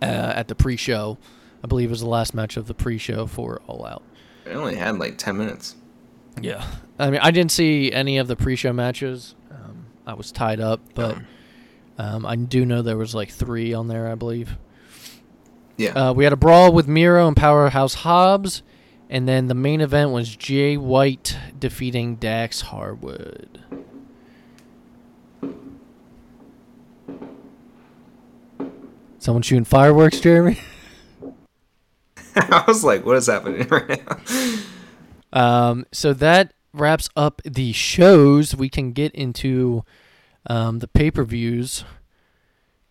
[0.00, 1.18] uh, at the pre-show.
[1.62, 4.02] I believe it was the last match of the pre-show for All Out.
[4.46, 5.76] It only had like ten minutes.
[6.42, 6.64] Yeah,
[6.98, 9.34] I mean, I didn't see any of the pre-show matches.
[9.50, 11.18] Um, I was tied up, but
[11.98, 14.56] um, I do know there was like three on there, I believe.
[15.76, 15.90] Yeah.
[15.90, 18.62] Uh, we had a brawl with Miro and Powerhouse Hobbs,
[19.08, 23.62] and then the main event was Jay White defeating Dax Harwood.
[29.18, 30.58] Someone shooting fireworks, Jeremy?
[32.36, 34.16] I was like, what is happening right now?
[35.32, 38.54] Um, so that wraps up the shows.
[38.54, 39.84] We can get into
[40.46, 41.84] um, the pay per views.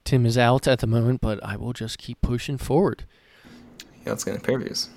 [0.06, 3.04] Tim is out at the moment, but I will just keep pushing forward.
[4.04, 4.90] yeah, let's get into pay-per-views.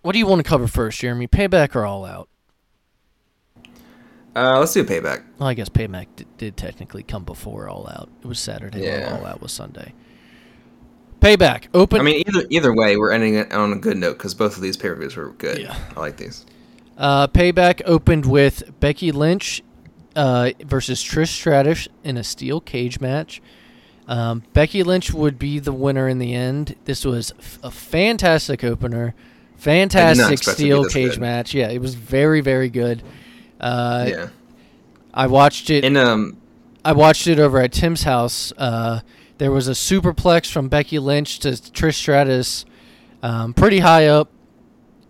[0.00, 1.26] What do you want to cover first, Jeremy?
[1.28, 2.28] Payback or All Out?
[4.34, 5.22] Uh, let's do payback.
[5.38, 8.08] Well, I guess Payback d- did technically come before All Out.
[8.22, 9.18] It was Saturday, Yeah.
[9.20, 9.92] All Out was Sunday.
[11.22, 12.00] Payback open.
[12.00, 14.62] I mean, either either way, we're ending it on a good note because both of
[14.62, 15.58] these pay-per-views were good.
[15.58, 15.76] Yeah.
[15.96, 16.44] I like these.
[16.98, 19.62] Uh, Payback opened with Becky Lynch
[20.16, 23.40] uh, versus Trish Stratus in a steel cage match.
[24.08, 26.74] Um, Becky Lynch would be the winner in the end.
[26.86, 29.14] This was f- a fantastic opener,
[29.56, 31.20] fantastic expect it to be steel cage good.
[31.20, 31.54] match.
[31.54, 33.02] Yeah, it was very very good.
[33.60, 34.28] Uh, yeah.
[35.14, 35.84] I watched it.
[35.84, 36.36] In um,
[36.84, 38.52] I watched it over at Tim's house.
[38.58, 39.00] Uh,
[39.42, 42.64] there was a superplex from Becky Lynch to Trish Stratus,
[43.24, 44.30] um, pretty high up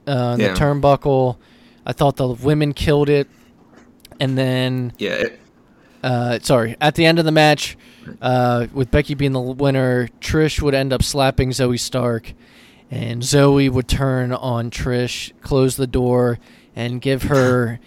[0.07, 0.49] uh, Yeah.
[0.49, 1.37] the turnbuckle.
[1.85, 3.29] I thought the women killed it,
[4.19, 5.41] and then yeah, it,
[6.03, 7.77] uh, sorry, at the end of the match,
[8.23, 12.33] uh, with Becky being the winner, Trish would end up slapping Zoey Stark,
[12.91, 16.39] and Zoey would turn on Trish, close the door,
[16.75, 17.81] and give her.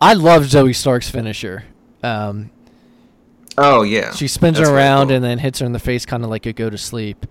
[0.00, 1.64] I love Zoey Stark's finisher.
[2.02, 2.48] Um,
[3.58, 4.12] oh yeah.
[4.12, 5.16] she spins That's her around cool.
[5.16, 7.26] and then hits her in the face, kind of like a go to sleep.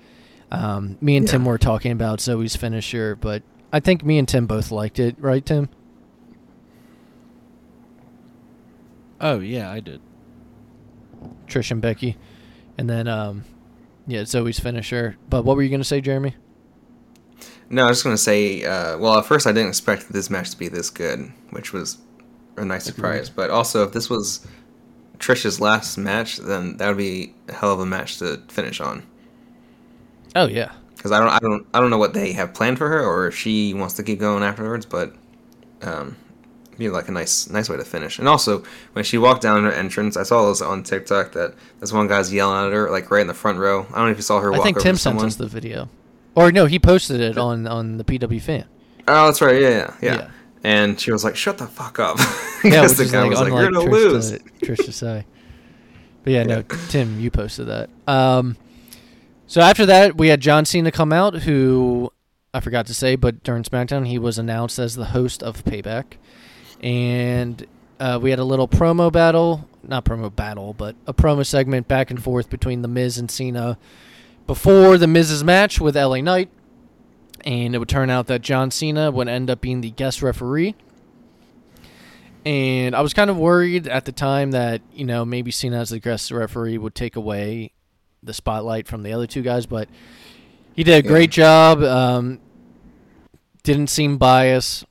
[0.52, 1.32] Um, me and Yeah.
[1.34, 5.16] Tim were talking about Zoey's finisher, but I think me and Tim both liked it,
[5.20, 5.70] right, Tim?
[9.20, 10.02] Oh yeah, I did.
[11.48, 12.18] Trish and Becky,
[12.78, 13.46] and then um,
[14.08, 15.16] yeah, Zoey's finisher.
[15.30, 16.36] But what were you gonna say, Jeremy?
[17.70, 18.64] No, I was just gonna say.
[18.66, 21.98] Uh, well, at first I didn't expect this match to be this good, which was
[22.58, 23.30] a nice surprise.
[23.30, 24.46] But also, if this was
[25.24, 29.04] Trish's last match, then that would be a hell of a match to finish on.
[30.36, 32.90] Oh yeah, Because I don't, I don't, I don't know what they have planned for
[32.90, 34.86] her, or if she wants to keep going afterwards.
[34.86, 35.14] But
[35.82, 36.18] um,
[36.78, 38.20] be like a nice, nice way to finish.
[38.20, 41.94] And also, when she walked down her entrance, I saw this on TikTok that this
[41.94, 43.86] one guy's yelling at her like right in the front row.
[43.92, 44.54] I don't know if you saw her.
[44.54, 45.88] I walk think Tim sent us the video,
[46.36, 48.66] or no, he posted it on on the PW fan.
[49.08, 49.62] Oh, that's right.
[49.62, 50.16] Yeah, yeah, yeah.
[50.16, 50.30] Yeah.
[50.64, 52.18] And she was like, "Shut the fuck up."
[52.64, 54.92] Yeah, Because which the guy like was like, "You're gonna Trish lose." to, Trish to
[54.94, 55.26] say.
[56.24, 57.90] But yeah, no, Tim, you posted that.
[58.08, 58.56] Um,
[59.48, 62.10] so after that, we had John Cena come out, who
[62.54, 66.14] I forgot to say, but during SmackDown, he was announced as the host of Payback,
[66.82, 67.66] and
[68.00, 72.10] uh, we had a little promo battle, not promo battle, but a promo segment back
[72.10, 73.78] and forth between the Miz and Cena
[74.48, 76.50] before the Miz's match with LA Knight,
[77.44, 80.76] and it would turn out that John Cena would end up being the guest referee.
[82.46, 85.90] And I was kind of worried at the time that, you know, maybe Cena as
[85.90, 87.72] the guest referee would take away
[88.22, 89.88] the spotlight from the other two guys, but
[90.76, 91.82] he did a great job.
[91.84, 92.40] Um,
[93.64, 94.86] didn't seem biased.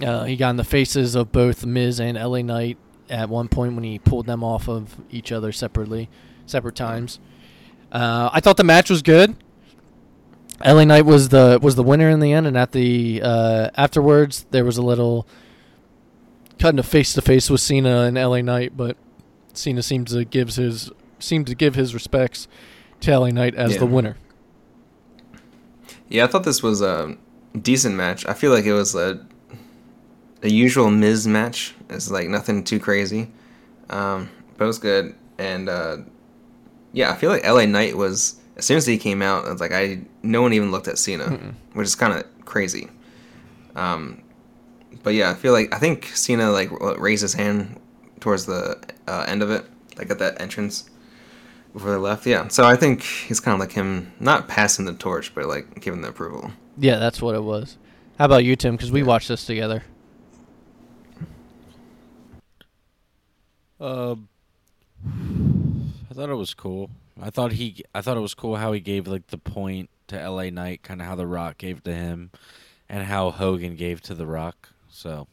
[0.00, 3.74] Uh, he got in the faces of both Miz and LA Knight at one point
[3.74, 6.08] when he pulled them off of each other separately,
[6.46, 7.18] separate times.
[7.90, 9.36] Uh, I thought the match was good.
[10.64, 14.46] LA Knight was the was the winner in the end, and at the uh, afterwards
[14.50, 15.26] there was a little
[16.58, 18.96] kind of face to face with Cena and LA Knight, but
[19.54, 22.46] Cena seemed to gives his seemed to give his respects
[23.00, 24.16] to LA Knight as the winner.
[26.08, 27.16] Yeah, I thought this was a
[27.60, 28.26] decent match.
[28.26, 29.26] I feel like it was a
[30.42, 31.74] a usual Miz match.
[31.88, 33.30] It's like nothing too crazy,
[33.88, 35.14] um, but it was good.
[35.38, 35.98] And uh,
[36.92, 39.72] yeah, I feel like LA Knight was as soon as he came out, it's like
[39.72, 41.54] I no one even looked at Cena, Mm-mm.
[41.72, 42.88] which is kind of crazy.
[43.74, 44.22] Um,
[45.02, 47.80] but yeah, I feel like I think Cena like raised his hand
[48.20, 49.64] towards the uh, end of it,
[49.96, 50.90] like at that entrance
[51.72, 52.26] before they left.
[52.26, 55.80] Yeah, so I think he's kind of like him, not passing the torch, but like
[55.80, 56.52] giving the approval.
[56.76, 57.78] Yeah, that's what it was.
[58.18, 58.76] How about you, Tim?
[58.76, 59.82] Because we watched this together.
[63.80, 64.28] Um,
[66.10, 66.90] I thought it was cool.
[67.22, 70.18] I thought he, I thought it was cool how he gave like the point to
[70.20, 70.50] L.A.
[70.50, 72.30] Knight, kind of how The Rock gave to him,
[72.88, 74.70] and how Hogan gave to The Rock.
[74.88, 75.26] So,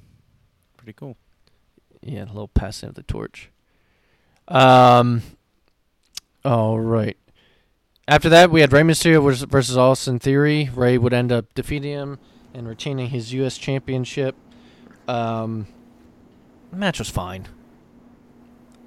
[0.78, 1.18] pretty cool.
[2.02, 3.50] Yeah, a little passing of the torch.
[4.48, 5.22] Um.
[6.46, 7.18] All right.
[8.08, 10.70] After that, we had Rey Mysterio versus Austin Theory.
[10.74, 12.20] Rey would end up defeating him
[12.54, 13.58] and retaining his U.S.
[13.58, 14.36] Championship.
[15.10, 15.68] Um,
[16.72, 17.48] the match was fine.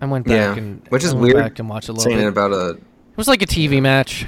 [0.01, 2.05] I went back Yeah, and which is I went weird, back and watched a little
[2.05, 2.29] Saying bit.
[2.29, 2.83] about a it
[3.21, 4.27] was like a TV match.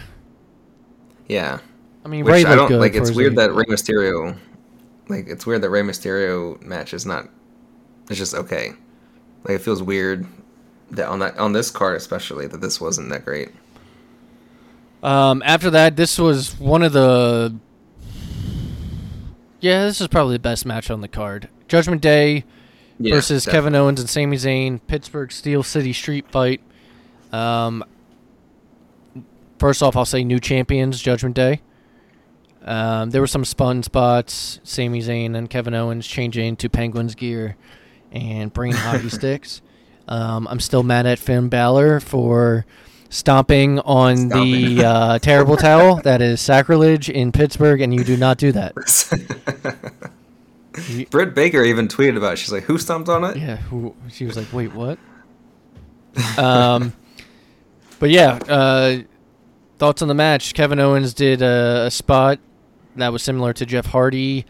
[1.27, 1.59] yeah,
[2.05, 2.79] I mean, which Ray I don't good.
[2.81, 2.95] like.
[2.95, 4.37] It's weird that Rey Mysterio,
[5.09, 7.29] like, it's weird that Rey Mysterio match is not.
[8.11, 8.73] It's just okay.
[9.45, 10.27] Like it feels weird
[10.91, 13.49] that on that on this card especially that this wasn't that great.
[15.03, 17.57] Um, after that, this was one of the.
[19.61, 21.49] Yeah, this is probably the best match on the card.
[21.69, 22.45] Judgment Day
[22.99, 23.57] Yeah, versus definitely.
[23.71, 26.61] Kevin Owens and Sami Zayn, Pittsburgh Steel City Street Fight.
[27.33, 27.85] Um,
[29.63, 31.61] first off, I'll say new champions, Judgment Day.
[32.65, 37.57] Um, there were some spun spots, Sami Zayn and Kevin Owens changing to Penguins gear
[38.11, 39.63] and bringing hockey sticks.
[40.09, 42.67] Um, I'm still mad at Finn Balor for
[43.09, 44.77] stomping on Stomping.
[44.77, 46.01] the uh, terrible towel.
[46.03, 48.73] That is sacrilege in Pittsburgh, and you do not do that.
[50.89, 52.39] You- Britt Baker even tweeted about it.
[52.39, 54.99] She's like, "Who stomped on it?" Yeah, who, she was like, "Wait, what?"
[56.37, 56.93] um,
[58.01, 58.99] but yeah, uh,
[59.83, 60.55] thoughts on the match?
[60.55, 62.39] Kevin Owens did a, a spot
[62.95, 64.47] that was similar to Jeff Hardy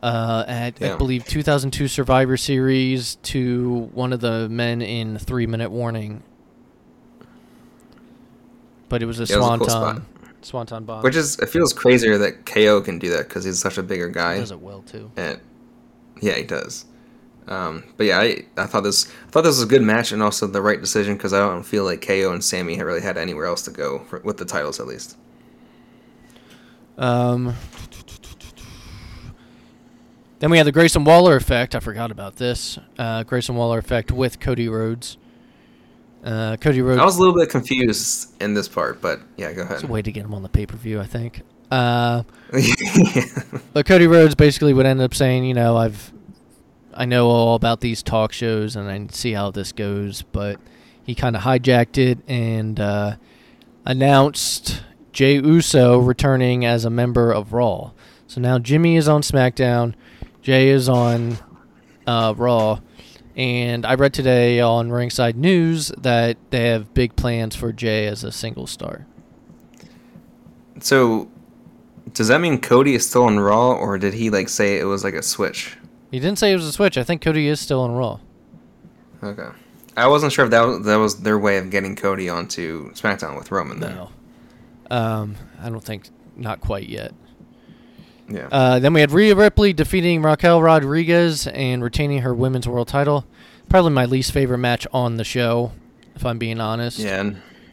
[0.00, 5.72] uh, at I believe 2002 Survivor Series to one of the men in Three Minute
[5.72, 6.22] Warning.
[8.88, 10.06] But it was a Yeah, it was a cool swanton,
[10.42, 11.02] swanton bomb.
[11.02, 14.08] Which is it feels crazier that KO can do that because he's such a bigger
[14.08, 14.38] guy.
[14.38, 15.10] does it well too.
[15.16, 15.40] And
[16.20, 16.84] yeah, he does.
[17.50, 20.22] Um, but yeah, I, I thought this I thought this was a good match and
[20.22, 23.18] also the right decision because I don't feel like KO and Sammy have really had
[23.18, 25.16] anywhere else to go for, with the titles at least.
[26.96, 27.54] Um,
[30.38, 31.74] then we had the Grayson Waller effect.
[31.74, 32.78] I forgot about this.
[32.98, 35.18] Uh, Grayson Waller effect with Cody Rhodes.
[36.24, 37.00] Uh, Cody Rhodes.
[37.00, 39.76] I was a little bit confused in this part, but yeah, go ahead.
[39.76, 41.42] It's a way to get him on the pay per view, I think.
[41.70, 42.22] Uh,
[43.72, 46.12] but Cody Rhodes basically would end up saying, you know, I've,
[47.00, 50.60] I know all about these talk shows and I see how this goes, but
[51.02, 53.16] he kind of hijacked it and uh,
[53.86, 57.92] announced Jey Uso returning as a member of Raw.
[58.26, 59.94] So now Jimmy is on SmackDown,
[60.42, 61.38] Jey is on
[62.06, 62.80] uh, Raw,
[63.34, 68.24] and I read today on Ringside News that they have big plans for Jey as
[68.24, 69.06] a single star.
[70.80, 71.30] so,
[72.12, 75.02] does that mean Cody is still on Raw, or did he like say it was
[75.02, 75.78] like a switch?
[76.10, 76.98] He didn't say it was a switch.
[76.98, 78.18] I think Cody is still on Raw.
[79.22, 79.48] Okay,
[79.96, 83.36] I wasn't sure if that was, that was their way of getting Cody onto SmackDown
[83.36, 83.80] with Roman.
[83.80, 83.94] Then.
[83.94, 84.10] No.
[84.90, 87.12] Um, I don't think not quite yet.
[88.28, 88.48] Yeah.
[88.50, 93.24] Uh, then we had Rhea Ripley defeating Raquel Rodriguez and retaining her women's world title.
[93.68, 95.72] Probably my least favorite match on the show,
[96.14, 96.98] if I'm being honest.
[96.98, 97.32] yeah.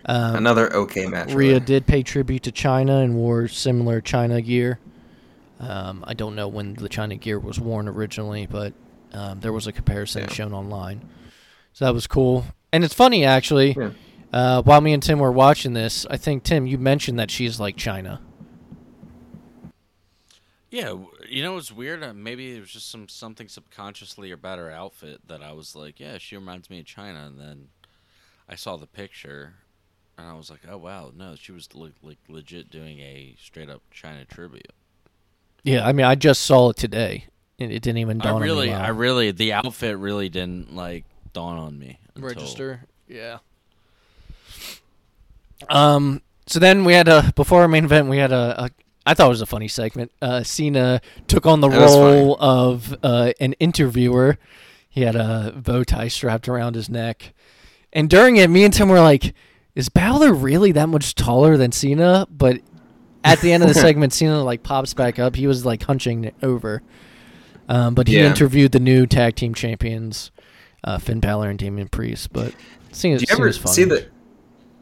[0.10, 1.34] Um, another okay match.
[1.34, 1.60] Rhea really.
[1.60, 4.80] did pay tribute to Chyna and wore similar Chyna gear.
[5.60, 8.74] Um, I don't know when the Chyna gear was worn originally, but
[9.14, 10.34] um, there was a comparison Yeah.
[10.34, 11.08] shown online.
[11.74, 12.46] So that was cool.
[12.72, 13.74] And it's funny, actually.
[13.74, 13.92] Yeah.
[14.32, 17.60] Uh, while me and Tim were watching this, I think, Tim, you mentioned that she's
[17.60, 18.20] like Chyna.
[20.70, 20.96] Yeah,
[21.30, 22.04] you know what's weird?
[22.04, 26.00] Uh, maybe it was just some something subconsciously about her outfit that I was like,
[26.00, 27.26] yeah, she reminds me of Chyna.
[27.26, 27.68] And then
[28.50, 29.54] I saw the picture,
[30.18, 33.70] and I was like, oh wow, no, she was le- like legit doing a straight
[33.70, 34.74] up Chyna tribute.
[35.68, 37.26] Yeah, I mean, I just saw it today,
[37.60, 38.86] and it didn't even I dawn really, on me.
[38.86, 41.04] I really, I really the outfit really didn't like
[41.34, 42.00] dawn on me.
[42.16, 42.86] until- register.
[43.10, 43.40] Yeah.
[45.70, 46.22] Um.
[46.46, 48.08] So then we had a before our main event.
[48.08, 48.70] We had a, a
[49.06, 50.12] I thought it was a funny segment.
[50.22, 54.38] Uh, Cena took on the That role of uh, an interviewer.
[54.88, 57.34] He had a bow tie strapped around his neck,
[57.92, 59.34] and during it, me and Tim were like,
[59.76, 62.62] "Is Balor really that much taller than Cena?" But
[63.32, 65.36] at the end of the segment, Cena like pops back up.
[65.36, 66.82] He was like hunching over.
[67.70, 68.28] Um, but he Yeah.
[68.28, 70.32] interviewed the new tag team champions,
[70.84, 72.32] uh, Finn Balor and Damian Priest.
[72.32, 72.54] But
[72.92, 73.74] Cena, Do you ever funny.
[73.74, 74.06] see the?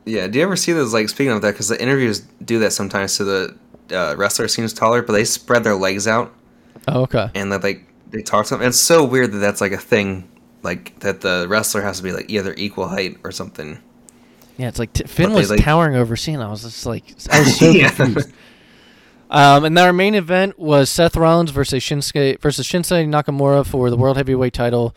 [0.05, 0.27] Yeah.
[0.27, 0.93] Do you ever see those?
[0.93, 3.11] Like speaking of that, because the interviews do that sometimes.
[3.13, 3.55] So the
[3.91, 6.33] uh, wrestler seems taller, but they spread their legs out
[6.87, 7.29] Oh, okay.
[7.35, 8.67] and that like they talk to them.
[8.67, 10.29] It's so weird that that's like a thing.
[10.61, 13.79] Like that the wrestler has to be like either equal height or something.
[14.57, 16.47] Yeah, it's like t- Finn was like- towering over Cena.
[16.47, 17.89] I was just like, I was so Yeah.
[17.91, 18.31] confused.
[19.29, 23.97] Um, and our main event was Seth Rollins versus Shinsuke versus Shinsuke Nakamura for the
[23.97, 24.95] World Heavyweight Title.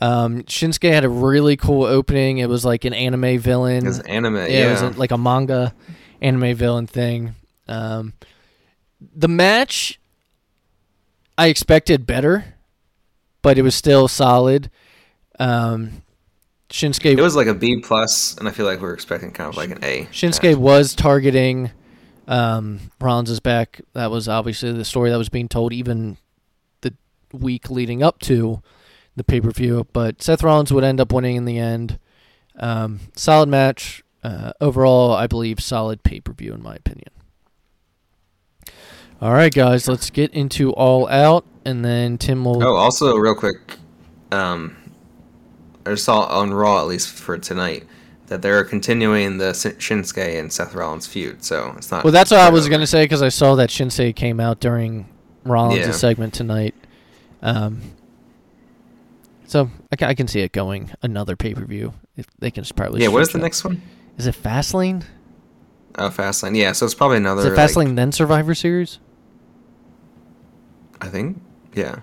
[0.00, 2.38] Um, Shinsuke had a really cool opening.
[2.38, 3.80] It was like an anime villain.
[3.80, 5.74] Because anime, yeah, yeah, it was a, like a manga
[6.20, 7.34] anime villain thing.
[7.68, 8.14] Um,
[9.14, 10.00] the match
[11.38, 12.54] I expected better,
[13.42, 14.70] but it was still solid.
[15.38, 16.02] Um,
[16.70, 19.48] Shinsuke it was like a B plus, and I feel like we are expecting kind
[19.48, 20.06] of like an A.
[20.06, 21.70] Shinsuke was targeting
[22.26, 23.80] um, Rollins' back.
[23.92, 26.16] That was obviously the story that was being told even
[26.80, 26.94] the
[27.32, 28.62] week leading up to
[29.14, 29.86] the pay per view.
[29.92, 31.98] But Seth Rollins would end up winning in the end.
[32.56, 34.02] Um, solid match.
[34.24, 37.10] Uh, overall, I believe solid pay per view in my opinion.
[39.20, 42.62] All right, guys, let's get into All Out, and then Tim will.
[42.62, 43.76] Oh, also real quick,
[44.30, 44.76] um,
[45.86, 47.84] I saw on Raw at least for tonight
[48.26, 51.44] that they're continuing the Shinsuke and Seth Rollins feud.
[51.44, 52.02] So it's not.
[52.04, 55.08] Well, that's what I was gonna say because I saw that Shinsuke came out during
[55.44, 55.90] Rollins' Yeah.
[55.92, 56.74] segment tonight.
[57.42, 57.80] Um,
[59.46, 61.92] so I can, I can see it going another pay per view.
[62.40, 63.02] They can just probably.
[63.02, 63.80] Yeah, what is the stretch next one?
[64.18, 65.04] Is it Fastlane?
[65.98, 66.56] Oh, Fastlane.
[66.56, 67.42] Yeah, so it's probably another.
[67.42, 68.98] Is it like- Fastlane then Survivor Series?
[71.00, 71.40] I think.
[71.74, 72.00] Yeah.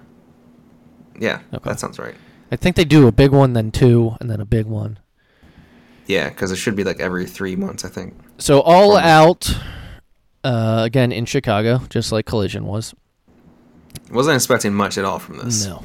[1.19, 1.69] Yeah, Okay.
[1.69, 2.15] that sounds right.
[2.53, 4.99] I think they do a big one, then two, and then a big one.
[6.05, 8.13] Yeah, because it should be like every three months, I think.
[8.37, 9.49] So all out
[10.43, 12.93] uh, again in Chicago, just like Collision was.
[14.11, 15.65] Wasn't expecting much at all from this.
[15.65, 15.83] No,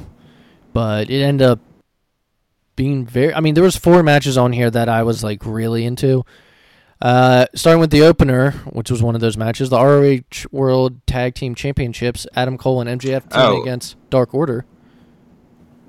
[0.73, 1.59] but it ended up
[2.75, 3.33] being very.
[3.33, 6.23] I mean, there was four matches on here that I was like really into.
[7.01, 11.33] Uh, starting with the opener, which was one of those matches, the ROH World Tag
[11.33, 13.61] Team Championships, Adam Cole and MJF teaming Oh.
[13.63, 14.65] against Dark Order.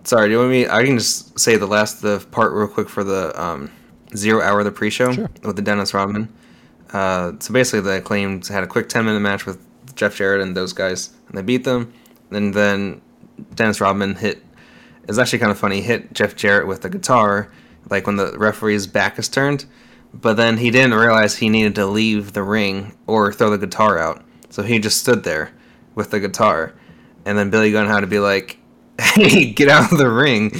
[0.05, 0.66] Sorry, do you want me?
[0.66, 3.70] I can just say the last the part real quick for the um,
[4.16, 5.30] zero hour of the pre-show Sure.
[5.42, 6.32] with the Dennis Rodman.
[6.92, 9.59] Uh, so basically, the acclaimed had a quick ten minute match with
[9.94, 11.92] Jeff Jarrett and those guys, and they beat them.
[12.30, 13.01] And then
[13.55, 14.42] Dennis Rodman hit.
[15.09, 15.76] It's actually kind of funny.
[15.76, 17.51] He hit Jeff Jarrett with the guitar,
[17.90, 19.66] like when the referee's back is turned.
[20.14, 23.98] But then he didn't realize he needed to leave the ring or throw the guitar
[23.98, 25.53] out, so he just stood there
[25.94, 26.74] with the guitar.
[27.24, 28.59] And then Billy Gunn had to be like,
[29.14, 30.53] "Hey, get out of the ring!"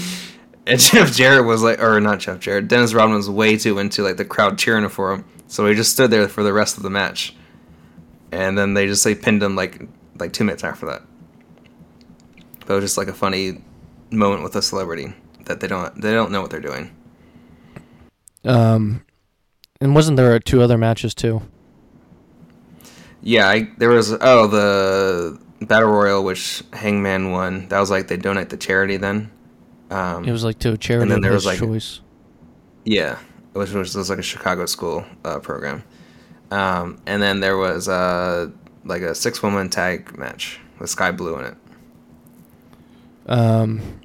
[0.66, 4.03] And Jeff Jarrett was like, or not Jeff Jarrett, Dennis Rodman was way too into
[4.03, 6.82] like the crowd cheering for him, so he just stood there for the rest of
[6.82, 7.34] the match.
[8.30, 9.82] And then they just like pinned him like
[10.18, 11.03] like two minutes after that.
[12.61, 13.62] But it was just like a funny
[14.11, 15.14] moment with a celebrity
[15.47, 16.95] that they don't they don't know what they're doing.
[18.45, 19.05] Um,
[19.80, 21.43] and wasn't there two other matches too?
[23.22, 27.68] Yeah, I, there was oh the battle royal which Hangman won.
[27.68, 29.30] That was like they donate to charity then.
[29.90, 32.00] Um, It was like to a charity And then there was, like, choice.
[32.84, 33.18] Yeah,
[33.52, 35.82] which was, was like a Chicago school uh, program.
[36.50, 38.50] Um, and then there was uh,
[38.84, 41.56] like a six woman tag match with Skye Blue in it.
[43.26, 44.00] Um,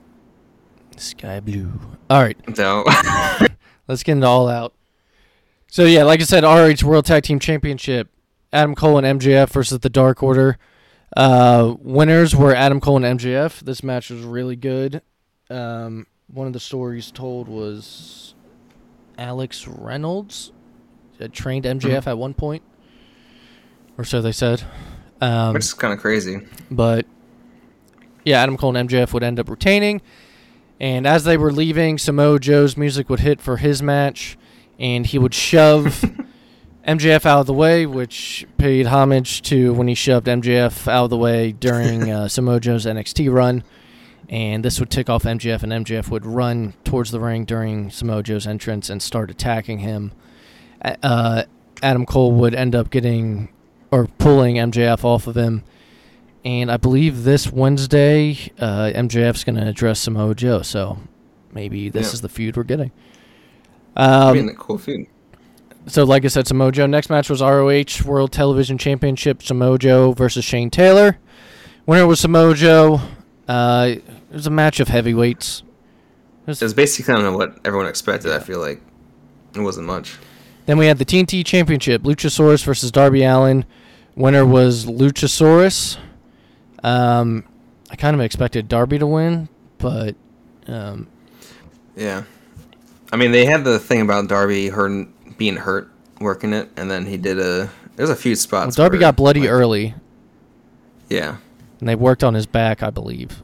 [0.98, 1.72] sky blue.
[2.10, 2.86] All right, So
[3.88, 4.74] let's get it all out.
[5.68, 8.10] So yeah, like I said, RH World Tag Team Championship,
[8.54, 10.58] Adam Cole and MJF versus the Dark Order.
[11.16, 13.62] Uh, winners were Adam Cole and MJF.
[13.62, 15.02] This match was really good.
[15.50, 18.34] Um, one of the stories told was
[19.18, 20.52] Alex Reynolds
[21.32, 22.64] trained MJF at one point,
[23.98, 24.64] or so they said.
[25.22, 26.42] Um, which is kind of crazy.
[26.70, 27.06] but
[28.26, 30.02] yeah, Adam Cole and MJF would end up retaining.
[30.80, 34.38] And as they were leaving, Samoa Joe's music would hit for his match,
[34.78, 36.04] and he would shove
[36.88, 41.10] MJF out of the way, which paid homage to when he shoved MJF out of
[41.10, 43.64] the way during uh, Samoa Joe's NXT run.
[44.30, 48.24] And this would tick off MJF, and MJF would run towards the ring during Samoa
[48.24, 50.12] Joe's entrance and start attacking him.
[51.04, 51.44] Uh,
[51.84, 53.50] Adam Cole would end up getting
[53.92, 55.64] or pulling MJF off of him.
[56.44, 60.62] And I believe this Wednesday, uh, MJF's going to address Samoa Joe.
[60.64, 60.98] So
[61.54, 62.14] maybe this Yeah.
[62.14, 62.92] is the feud we're getting.
[63.96, 65.06] I Um, mean, the cool food.
[65.88, 66.88] So, like I said, Samoa Joe.
[66.88, 69.44] Next match was ROH World Television Championship.
[69.44, 71.18] Samoa Joe versus Shane Taylor.
[71.86, 73.02] Winner was Samoa Joe.
[73.48, 75.62] Uh, it was a match of heavyweights.
[76.46, 78.32] It was- It was basically kind of what everyone expected.
[78.32, 78.82] I feel like
[79.56, 80.18] it wasn't much.
[80.66, 83.66] Then we had the TNT Championship, Luchasaurus versus Darby Allin.
[84.16, 85.98] Winner was Luchasaurus.
[86.84, 87.44] Um,
[87.92, 90.16] I kind of expected Darby to win, but
[90.68, 91.08] um,
[91.96, 92.24] Yeah,
[93.14, 95.08] I mean they had the thing about Darby hurt,
[95.38, 97.70] being hurt working it, and then he did a.
[97.96, 98.76] There's a few well, spots.
[98.76, 99.96] Darby where, got bloody like- early,
[101.10, 101.38] Yeah,
[101.80, 103.42] and they worked on his back, I believe,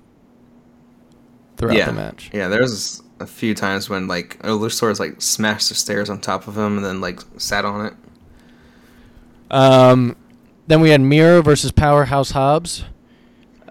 [1.57, 2.29] throughout yeah, the match.
[2.33, 6.47] Yeah, there was a few times when like Luchasaurus like smashed the stairs on top
[6.47, 7.93] of him and then like sat on it.
[9.51, 10.15] Um,
[10.67, 12.85] then we had Miro versus Powerhouse Hobbs.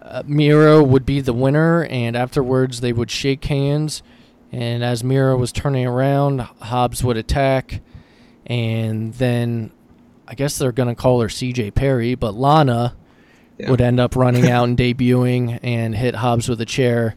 [0.00, 4.02] Uh, Miro would be the winner, and afterwards they would shake hands.
[4.52, 7.80] And as Miro was turning around, Hobbs would attack,
[8.50, 9.70] and then
[10.28, 11.70] I guess they're gonna call her C.J.
[11.70, 12.94] Perry, but Lana
[13.56, 13.70] Yeah.
[13.70, 17.14] would end up running out and debuting and hit Hobbs with a chair.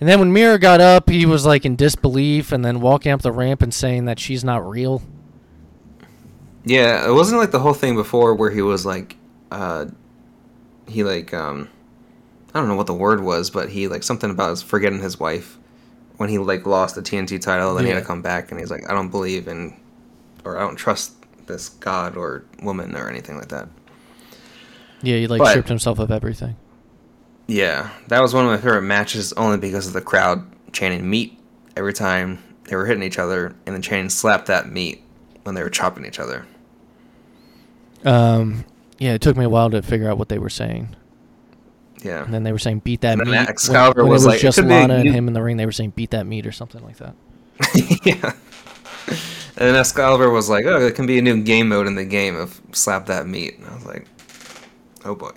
[0.00, 3.22] And then when Miro got up, he was like in disbelief, and then walking up
[3.22, 5.02] the ramp and saying that she's not real.
[6.64, 9.16] Yeah, it wasn't like the whole thing before where he was like,
[9.50, 9.86] uh,
[10.88, 11.68] he like um,
[12.54, 15.18] I don't know what the word was, but he like something about his forgetting his
[15.20, 15.58] wife
[16.16, 18.60] when he like lost the TNT title, and then he had to come back and
[18.60, 19.74] he's like, I don't believe in,
[20.44, 21.12] or I don't trust
[21.46, 23.68] this god or woman or anything like that.
[25.02, 26.56] Yeah, he like But- stripped himself of everything.
[27.48, 31.38] Yeah, that was one of my favorite matches only because of the crowd chanting meat
[31.76, 35.02] every time they were hitting each other, and then chanting slapped that meat
[35.42, 36.46] when they were chopping each other.
[38.04, 38.64] Um,
[38.98, 40.94] yeah, it took me a while to figure out what they were saying.
[42.02, 42.24] Yeah.
[42.24, 44.34] And then they were saying "beat that And meat." Excalibur when, when was it was
[44.34, 45.56] like, just be Lana and him in the ring.
[45.56, 47.14] They were saying "beat that meat" or something like that.
[48.04, 48.32] yeah.
[49.56, 52.04] And then Excalibur was like, "Oh, it can be a new game mode in the
[52.04, 54.06] game of slap that meat." And I was like,
[55.04, 55.32] "Oh boy."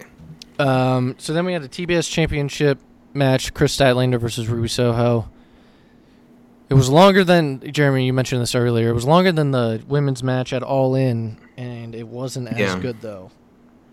[0.58, 2.80] Um, so then we had a TBS Championship
[3.14, 5.30] match: Kris Statlander versus Ruby Soho.
[6.70, 8.06] It was longer than Jeremy.
[8.06, 8.90] You mentioned this earlier.
[8.90, 12.80] It was longer than the women's match at All In, and it wasn't as Yeah.
[12.80, 13.32] good though.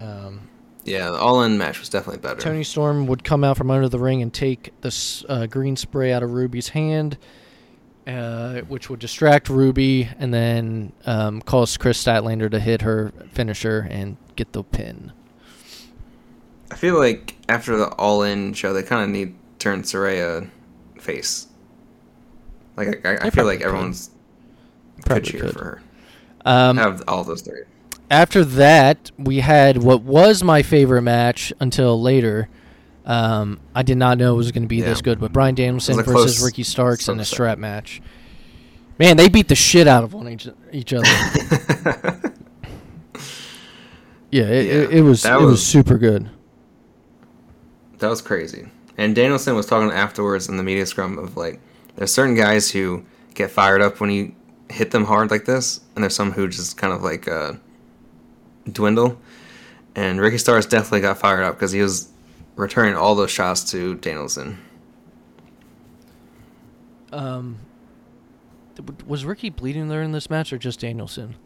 [0.00, 0.48] Um,
[0.84, 2.40] Yeah, the all-in match was definitely better.
[2.40, 6.12] Toni Storm would come out from under the ring and take the uh, green spray
[6.12, 7.18] out of Ruby's hand.
[8.06, 13.86] Uh, which would distract Ruby and then um, cause Kris Statlander to hit her finisher
[13.88, 15.12] and get the pin.
[16.72, 20.50] I feel like after the All In show, they kind of need to turn Saraya
[20.98, 21.46] face.
[22.76, 23.66] Like I, I, I feel like could.
[23.68, 24.10] everyone's
[25.06, 25.52] Probably could cheer could.
[25.52, 25.82] for her.
[26.44, 27.62] Um, Have all those three.
[28.10, 32.48] after that, we had what was my favorite match until later.
[33.04, 35.94] Um, I did not know it was going to be this good, but Bryan Danielson
[35.94, 38.00] It was a versus close- Ricky Starks in a strap match.
[38.98, 41.06] Man, they beat the shit out of one each, each other.
[41.06, 42.32] yeah, it,
[44.30, 46.30] Yeah, it, it was that it was was- super good.
[47.98, 48.68] That was crazy.
[48.98, 51.60] And Danielson was talking afterwards in the media scrum of like,
[51.96, 54.34] there's certain guys who get fired up when you
[54.70, 57.54] hit them hard like this, and there's some who just kind of like uh,
[58.70, 59.18] dwindle.
[59.94, 62.08] And Ricky Starks definitely got fired up because he was
[62.56, 64.58] returning all those shots to Danielson.
[67.12, 67.58] Um,
[69.06, 71.36] was Ricky bleeding there in this match or just Danielson?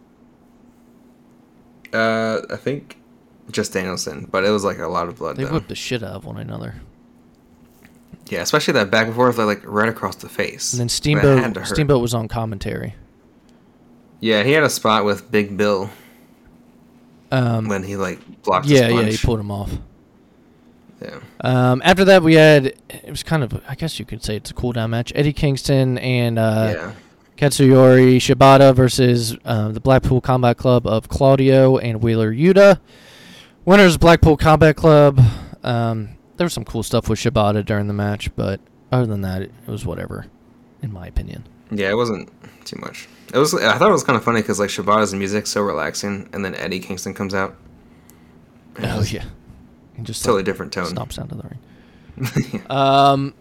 [1.93, 2.99] Uh, I think
[3.51, 5.37] just Danielson, but it was like a lot of blood.
[5.37, 5.53] They though.
[5.55, 6.77] whipped the shit out of one another.
[8.29, 10.73] Yeah, especially that back and forth, like right across the face.
[10.73, 10.87] And then
[11.17, 11.67] That had to Steamboat.
[11.67, 12.95] Steamboat was on commentary.
[14.21, 15.91] Yeah, he had a spot with Big Bill
[17.31, 18.67] Um, when he like blocked.
[18.67, 19.71] yeah, his yeah, he pulled him off.
[21.07, 21.21] Yeah.
[21.41, 24.51] Um, after that, we had it was kind of I guess you could say it's
[24.51, 25.13] a cool down match.
[25.15, 26.93] Eddie Kingston and uh, yeah.
[27.37, 32.81] Katsuyori Shibata versus uh, the Blackpool Combat Club of Claudio and Wheeler Yuta.
[33.65, 35.21] Winners Blackpool Combat Club.
[35.63, 38.61] Um, there was some cool stuff with Shibata during the match, but
[38.93, 40.27] other than that, it was whatever,
[40.83, 41.45] in my opinion.
[41.71, 42.31] Yeah, it wasn't
[42.65, 43.09] too much.
[43.35, 43.55] It was.
[43.55, 46.55] I thought it was kind of funny because like Shibata's music so relaxing, and then
[46.55, 47.57] Eddie Kingston comes out.
[48.79, 49.25] Oh yeah,
[49.97, 50.87] and just totally like, different tone.
[50.87, 52.63] stomps out of the ring.
[52.71, 53.35] Um,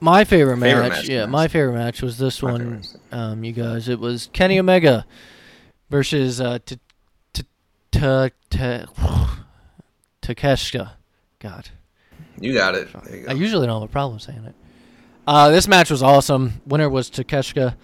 [0.00, 2.82] my favorite match, Favorite match, yeah, my favorite match was this My one.
[3.12, 5.06] Um, you guys, it was Kenny Omega
[5.90, 6.78] versus uh, T-
[7.32, 7.44] T-
[7.92, 8.84] T- T-
[10.22, 10.92] Takeshita.
[11.38, 11.68] God,
[12.40, 12.88] You got it.
[13.10, 13.26] You.
[13.28, 14.54] I usually don't have a problem saying it.
[15.26, 16.60] Uh, this match was awesome.
[16.66, 17.76] Winner was Takeshita.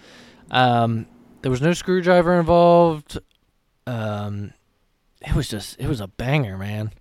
[0.51, 1.07] Um,
[1.41, 3.17] there was no screwdriver involved.
[3.87, 4.53] Um,
[5.21, 6.91] it was just, it was a banger, man.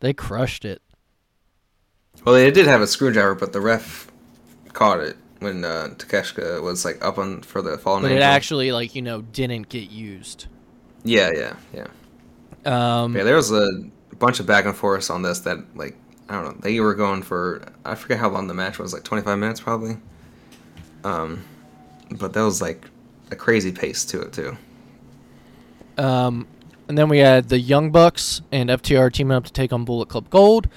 [0.00, 0.82] They crushed it.
[2.24, 4.10] well, they did have a screwdriver, but the ref
[4.72, 8.72] caught it when uh, Takeshita was like up on for the fallen But it actually,
[8.72, 10.46] like, you know, didn't get used.
[11.04, 11.88] Yeah, yeah, yeah.
[12.64, 13.68] Um, Yeah, there was a
[14.18, 15.96] bunch of back and forth on this that like
[16.28, 16.60] I don't know.
[16.60, 19.96] They were going for I forget how long the match was, like 25 minutes probably.
[21.04, 21.44] Um,
[22.10, 22.86] but that was like
[23.30, 24.56] a crazy pace to it too.
[25.98, 26.46] Um,
[26.88, 30.08] and then we had the Young Bucks and FTR teaming up to take on Bullet
[30.08, 30.68] Club Gold.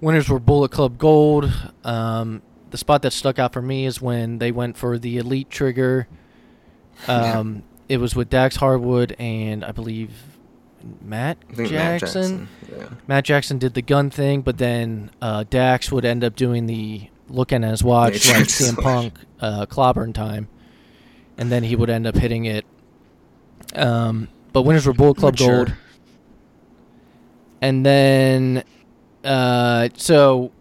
[0.00, 1.52] Winners were Bullet Club Gold.
[1.84, 5.50] Um, the spot that stuck out for me is when they went for the Elite
[5.50, 6.08] Trigger.
[7.08, 10.10] Um, It was with Dax Harwood and I believe
[11.00, 11.72] Matt Jackson.
[11.72, 12.48] Matt Jackson.
[12.70, 12.88] Yeah.
[13.08, 17.08] Matt Jackson did the gun thing, but then uh, Dax would end up doing the
[17.28, 18.76] looking at his watch Yeah, like CM.
[18.82, 20.48] Punk uh, clobbering time,
[21.38, 22.66] and then he would end up hitting it.
[23.74, 25.64] Um, but winners were Bullet Club Mature.
[25.64, 25.76] Gold,
[27.60, 28.64] and then
[29.24, 30.52] uh, so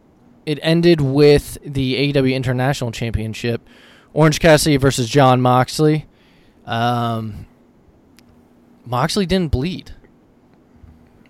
[0.46, 3.68] it ended with the AEW International Championship,
[4.14, 6.08] Orange Cassidy versus Jon Moxley.
[6.66, 7.46] Um,
[8.86, 9.92] Moxley didn't bleed.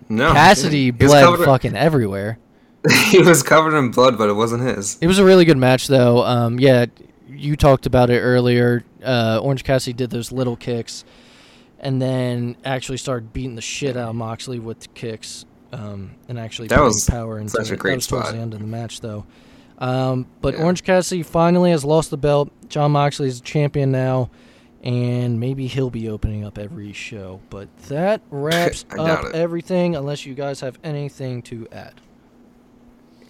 [0.08, 2.38] No, Cassidy bled fucking everywhere.
[3.10, 4.98] he was covered in blood, but it wasn't his.
[5.00, 6.24] It was a really good match, though.
[6.24, 6.86] Um, yeah,
[7.28, 8.84] you talked about it earlier.
[9.02, 11.04] Uh, Orange Cassidy did those little kicks,
[11.82, 16.38] and then actually started beating the shit out of Moxley with the kicks, um, and
[16.38, 18.34] actually That was power into such a great that was towards spot.
[18.36, 19.26] the end of the match, though.
[19.78, 20.62] Um, but Yeah.
[20.62, 22.50] Orange Cassidy finally has lost the belt.
[22.68, 24.30] Jon Moxley is champion now,
[24.84, 27.40] and maybe he'll be opening up every show.
[27.50, 29.34] But that wraps up it.
[29.34, 31.94] everything, unless you guys have anything to add.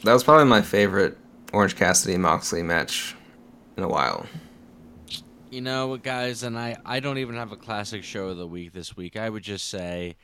[0.04, 1.16] That was probably my favorite
[1.54, 3.14] Orange Cassidy Moxley match
[3.76, 4.26] in a while.
[5.52, 8.72] You know guys, and I, I don't even have a classic show of the week
[8.72, 9.18] this week.
[9.18, 10.16] I would just say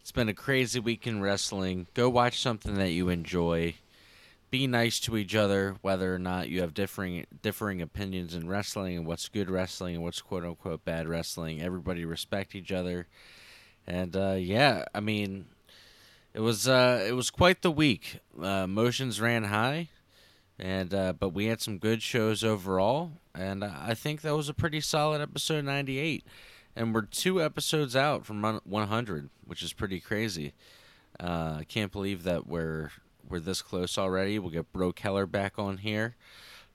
[0.00, 1.86] it's been a crazy week in wrestling.
[1.94, 3.76] Go watch something that you enjoy.
[4.50, 8.96] Be nice to each other, whether or not you have differing differing opinions in wrestling
[8.96, 11.62] and what's good wrestling and what's quote unquote bad wrestling.
[11.62, 13.06] Everybody respect each other,
[13.86, 15.44] and uh, yeah, I mean,
[16.34, 18.18] it was uh, it was quite the week.
[18.36, 18.66] Uh,
[19.20, 19.90] ran high
[20.58, 24.54] and uh, but we had some good shows overall, and I think that was a
[24.54, 26.24] pretty solid episode 98.
[26.74, 30.54] And we're two episodes out from 100, which is pretty crazy.
[31.20, 32.90] Uh, I can't believe that we're
[33.28, 34.38] we're this close already.
[34.38, 36.16] We'll get Bro Keller back on here,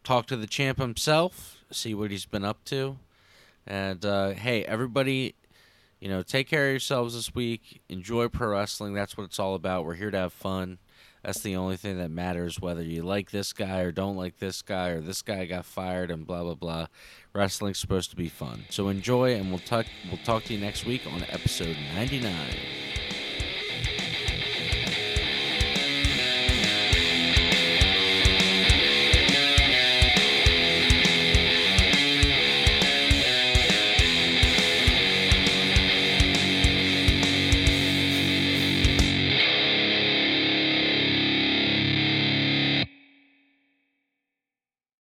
[0.03, 2.97] talk to the champ himself, see what he's been up to.
[3.65, 5.35] And uh, hey, everybody,
[5.99, 7.81] you know, take care of yourselves this week.
[7.89, 8.93] Enjoy pro wrestling.
[8.93, 9.83] That's what it's all about.
[9.83, 10.77] We're here to have fun.
[11.23, 12.59] That's the only thing that matters.
[12.59, 16.11] Whether you like this guy or don't like this guy, or this guy got fired
[16.11, 16.87] and blah blah blah.
[17.33, 18.65] Wrestling's supposed to be fun.
[18.69, 19.85] So enjoy, and we'll talk.
[20.09, 22.86] We'll talk to you next week on episode ninety nine.